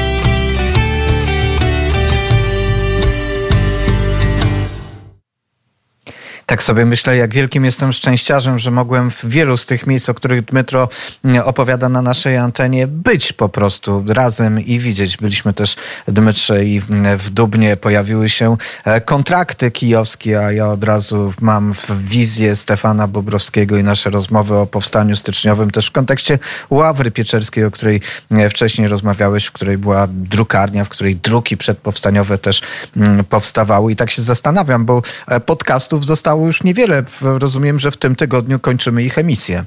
Tak 6.51 6.63
sobie 6.63 6.85
myślę, 6.85 7.17
jak 7.17 7.33
wielkim 7.33 7.65
jestem 7.65 7.93
szczęściarzem, 7.93 8.59
że 8.59 8.71
mogłem 8.71 9.11
w 9.11 9.25
wielu 9.25 9.57
z 9.57 9.65
tych 9.65 9.87
miejsc, 9.87 10.09
o 10.09 10.13
których 10.13 10.45
Dmytro 10.45 10.89
mm, 11.25 11.43
opowiada 11.45 11.89
na 11.89 12.01
naszej 12.01 12.37
antenie, 12.37 12.87
być 12.87 13.33
po 13.33 13.49
prostu 13.49 14.03
razem 14.07 14.59
i 14.59 14.79
widzieć. 14.79 15.17
Byliśmy 15.17 15.53
też, 15.53 15.75
Dmytrze, 16.07 16.65
i 16.65 16.81
w 17.17 17.29
Dubnie 17.29 17.77
pojawiły 17.77 18.29
się 18.29 18.57
e, 18.85 19.01
kontrakty 19.01 19.71
kijowskie, 19.71 20.45
a 20.45 20.51
ja 20.51 20.67
od 20.67 20.83
razu 20.83 21.33
mam 21.41 21.73
wizję 21.89 22.55
Stefana 22.55 23.07
Bobrowskiego 23.07 23.77
i 23.77 23.83
nasze 23.83 24.09
rozmowy 24.09 24.57
o 24.57 24.65
powstaniu 24.65 25.15
styczniowym, 25.15 25.71
też 25.71 25.87
w 25.87 25.91
kontekście 25.91 26.39
Ławry 26.69 27.11
Pieczerskiej, 27.11 27.65
o 27.65 27.71
której 27.71 28.01
e, 28.31 28.49
wcześniej 28.49 28.87
rozmawiałeś, 28.87 29.45
w 29.45 29.51
której 29.51 29.77
była 29.77 30.07
drukarnia, 30.11 30.85
w 30.85 30.89
której 30.89 31.15
druki 31.15 31.57
przedpowstaniowe 31.57 32.37
też 32.37 32.61
mm, 32.97 33.23
powstawały. 33.23 33.91
I 33.91 33.95
tak 33.95 34.11
się 34.11 34.21
zastanawiam, 34.21 34.85
bo 34.85 35.01
e, 35.27 35.39
podcastów 35.39 36.05
zostało 36.05 36.40
zostało 36.41 36.47
już 36.47 36.63
niewiele. 36.63 37.03
Rozumiem, 37.21 37.79
że 37.79 37.91
w 37.91 37.97
tym 37.97 38.15
tygodniu 38.15 38.59
kończymy 38.59 39.03
ich 39.03 39.17
emisję. 39.17 39.65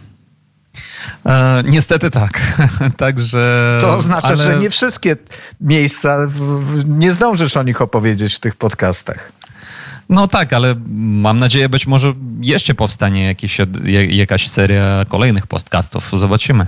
E, 1.26 1.62
niestety 1.66 2.10
tak. 2.10 2.40
Także. 2.96 3.78
To 3.80 3.96
oznacza, 3.96 4.28
ale... 4.28 4.36
że 4.36 4.58
nie 4.58 4.70
wszystkie 4.70 5.16
miejsca, 5.60 6.18
nie 6.86 7.12
zdążysz 7.12 7.56
o 7.56 7.62
nich 7.62 7.82
opowiedzieć 7.82 8.34
w 8.34 8.40
tych 8.40 8.56
podcastach. 8.56 9.32
No 10.08 10.28
tak, 10.28 10.52
ale 10.52 10.74
mam 11.22 11.38
nadzieję, 11.38 11.68
być 11.68 11.86
może 11.86 12.12
jeszcze 12.40 12.74
powstanie 12.74 13.26
jakiś, 13.26 13.58
jakaś 14.10 14.48
seria 14.48 15.04
kolejnych 15.08 15.46
podcastów. 15.46 16.10
Zobaczymy. 16.14 16.66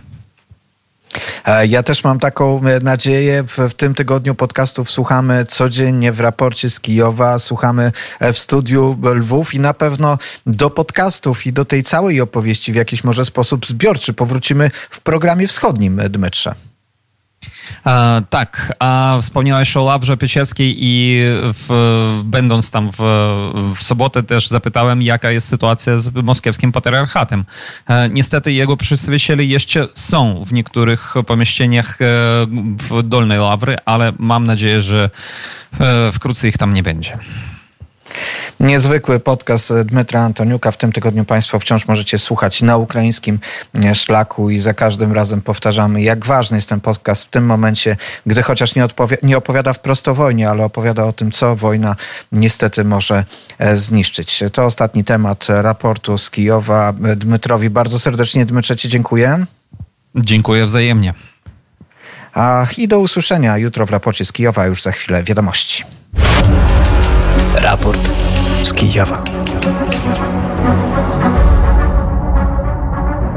E, 1.46 1.66
ja 1.66 1.82
też 1.82 2.04
mam 2.04 2.18
taką 2.18 2.60
e, 2.66 2.80
nadzieję. 2.80 3.44
W, 3.46 3.74
tym 3.74 3.94
tygodniu 3.94 4.34
podcastów 4.34 4.90
słuchamy 4.90 5.44
codziennie 5.44 6.12
w 6.12 6.20
raporcie 6.20 6.70
z 6.70 6.80
Kijowa, 6.80 7.38
słuchamy 7.38 7.92
e, 8.20 8.32
w 8.32 8.38
studiu 8.38 8.98
Lwów 9.02 9.54
i 9.54 9.60
na 9.60 9.74
pewno 9.74 10.18
do 10.46 10.70
podcastów 10.70 11.46
i 11.46 11.52
do 11.52 11.64
tej 11.64 11.82
całej 11.82 12.20
opowieści 12.20 12.72
w 12.72 12.76
jakiś 12.76 13.04
może 13.04 13.24
sposób 13.24 13.66
zbiorczy 13.66 14.12
powrócimy 14.12 14.70
w 14.90 15.00
programie 15.00 15.46
wschodnim, 15.46 16.00
Dmytrze. 16.10 16.75
E, 17.86 18.22
tak, 18.30 18.72
a 18.78 19.18
wspomniałeś 19.22 19.76
o 19.76 19.82
Ławrze 19.82 20.16
Piecierskiej 20.16 20.76
i 20.78 21.20
w, 21.42 22.20
będąc 22.24 22.70
tam 22.70 22.90
w, 22.92 22.98
w 23.76 23.82
sobotę 23.82 24.22
też 24.22 24.48
zapytałem, 24.48 25.02
jaka 25.02 25.30
jest 25.30 25.48
sytuacja 25.48 25.98
z 25.98 26.14
moskiewskim 26.14 26.72
patriarchatem. 26.72 27.44
E, 27.88 28.08
niestety 28.08 28.52
jego 28.52 28.76
przedstawiciele 28.76 29.44
jeszcze 29.44 29.88
są 29.94 30.44
w 30.46 30.52
niektórych 30.52 31.14
pomieszczeniach 31.26 32.02
e, 32.02 32.04
w 32.88 33.02
Dolnej 33.02 33.40
Ławry, 33.40 33.76
ale 33.84 34.12
mam 34.18 34.46
nadzieję, 34.46 34.82
że 34.82 35.10
wkrótce 36.12 36.48
ich 36.48 36.58
tam 36.58 36.74
nie 36.74 36.82
będzie. 36.82 37.18
Niezwykły 38.60 39.20
podcast 39.20 39.72
Dmytra 39.84 40.20
Antoniuka. 40.20 40.70
W 40.70 40.76
tym 40.76 40.92
tygodniu 40.92 41.24
Państwo 41.24 41.58
wciąż 41.58 41.88
możecie 41.88 42.18
słuchać 42.18 42.62
na 42.62 42.76
ukraińskim 42.76 43.38
szlaku 43.94 44.50
i 44.50 44.58
za 44.58 44.74
każdym 44.74 45.12
razem 45.12 45.42
powtarzamy, 45.42 46.02
jak 46.02 46.26
ważny 46.26 46.56
jest 46.56 46.68
ten 46.68 46.80
podcast 46.80 47.24
w 47.24 47.30
tym 47.30 47.46
momencie, 47.46 47.96
gdy 48.26 48.42
chociaż 48.42 48.74
nie, 48.74 48.86
nie 49.22 49.36
opowiada 49.36 49.72
wprost 49.72 50.08
o 50.08 50.14
wojnie, 50.14 50.50
ale 50.50 50.64
opowiada 50.64 51.04
o 51.04 51.12
tym, 51.12 51.32
co 51.32 51.56
wojna 51.56 51.96
niestety 52.32 52.84
może 52.84 53.24
e, 53.58 53.76
zniszczyć. 53.76 54.44
To 54.52 54.64
ostatni 54.64 55.04
temat 55.04 55.46
raportu 55.48 56.18
z 56.18 56.30
Kijowa. 56.30 56.92
Dmytrowi 57.16 57.70
bardzo 57.70 57.98
serdecznie, 57.98 58.46
Dmytrze, 58.46 58.76
Ci 58.76 58.88
dziękuję. 58.88 59.46
Dziękuję 60.14 60.64
wzajemnie. 60.64 61.14
A 62.34 62.66
i 62.78 62.88
do 62.88 63.00
usłyszenia 63.00 63.58
jutro 63.58 63.86
w 63.86 63.90
raporcie 63.90 64.24
z 64.24 64.32
Kijowa, 64.32 64.66
już 64.66 64.82
za 64.82 64.92
chwilę 64.92 65.22
wiadomości. 65.22 65.84
raport 67.66 68.12
z 68.62 68.72
Kijowa. 68.72 69.22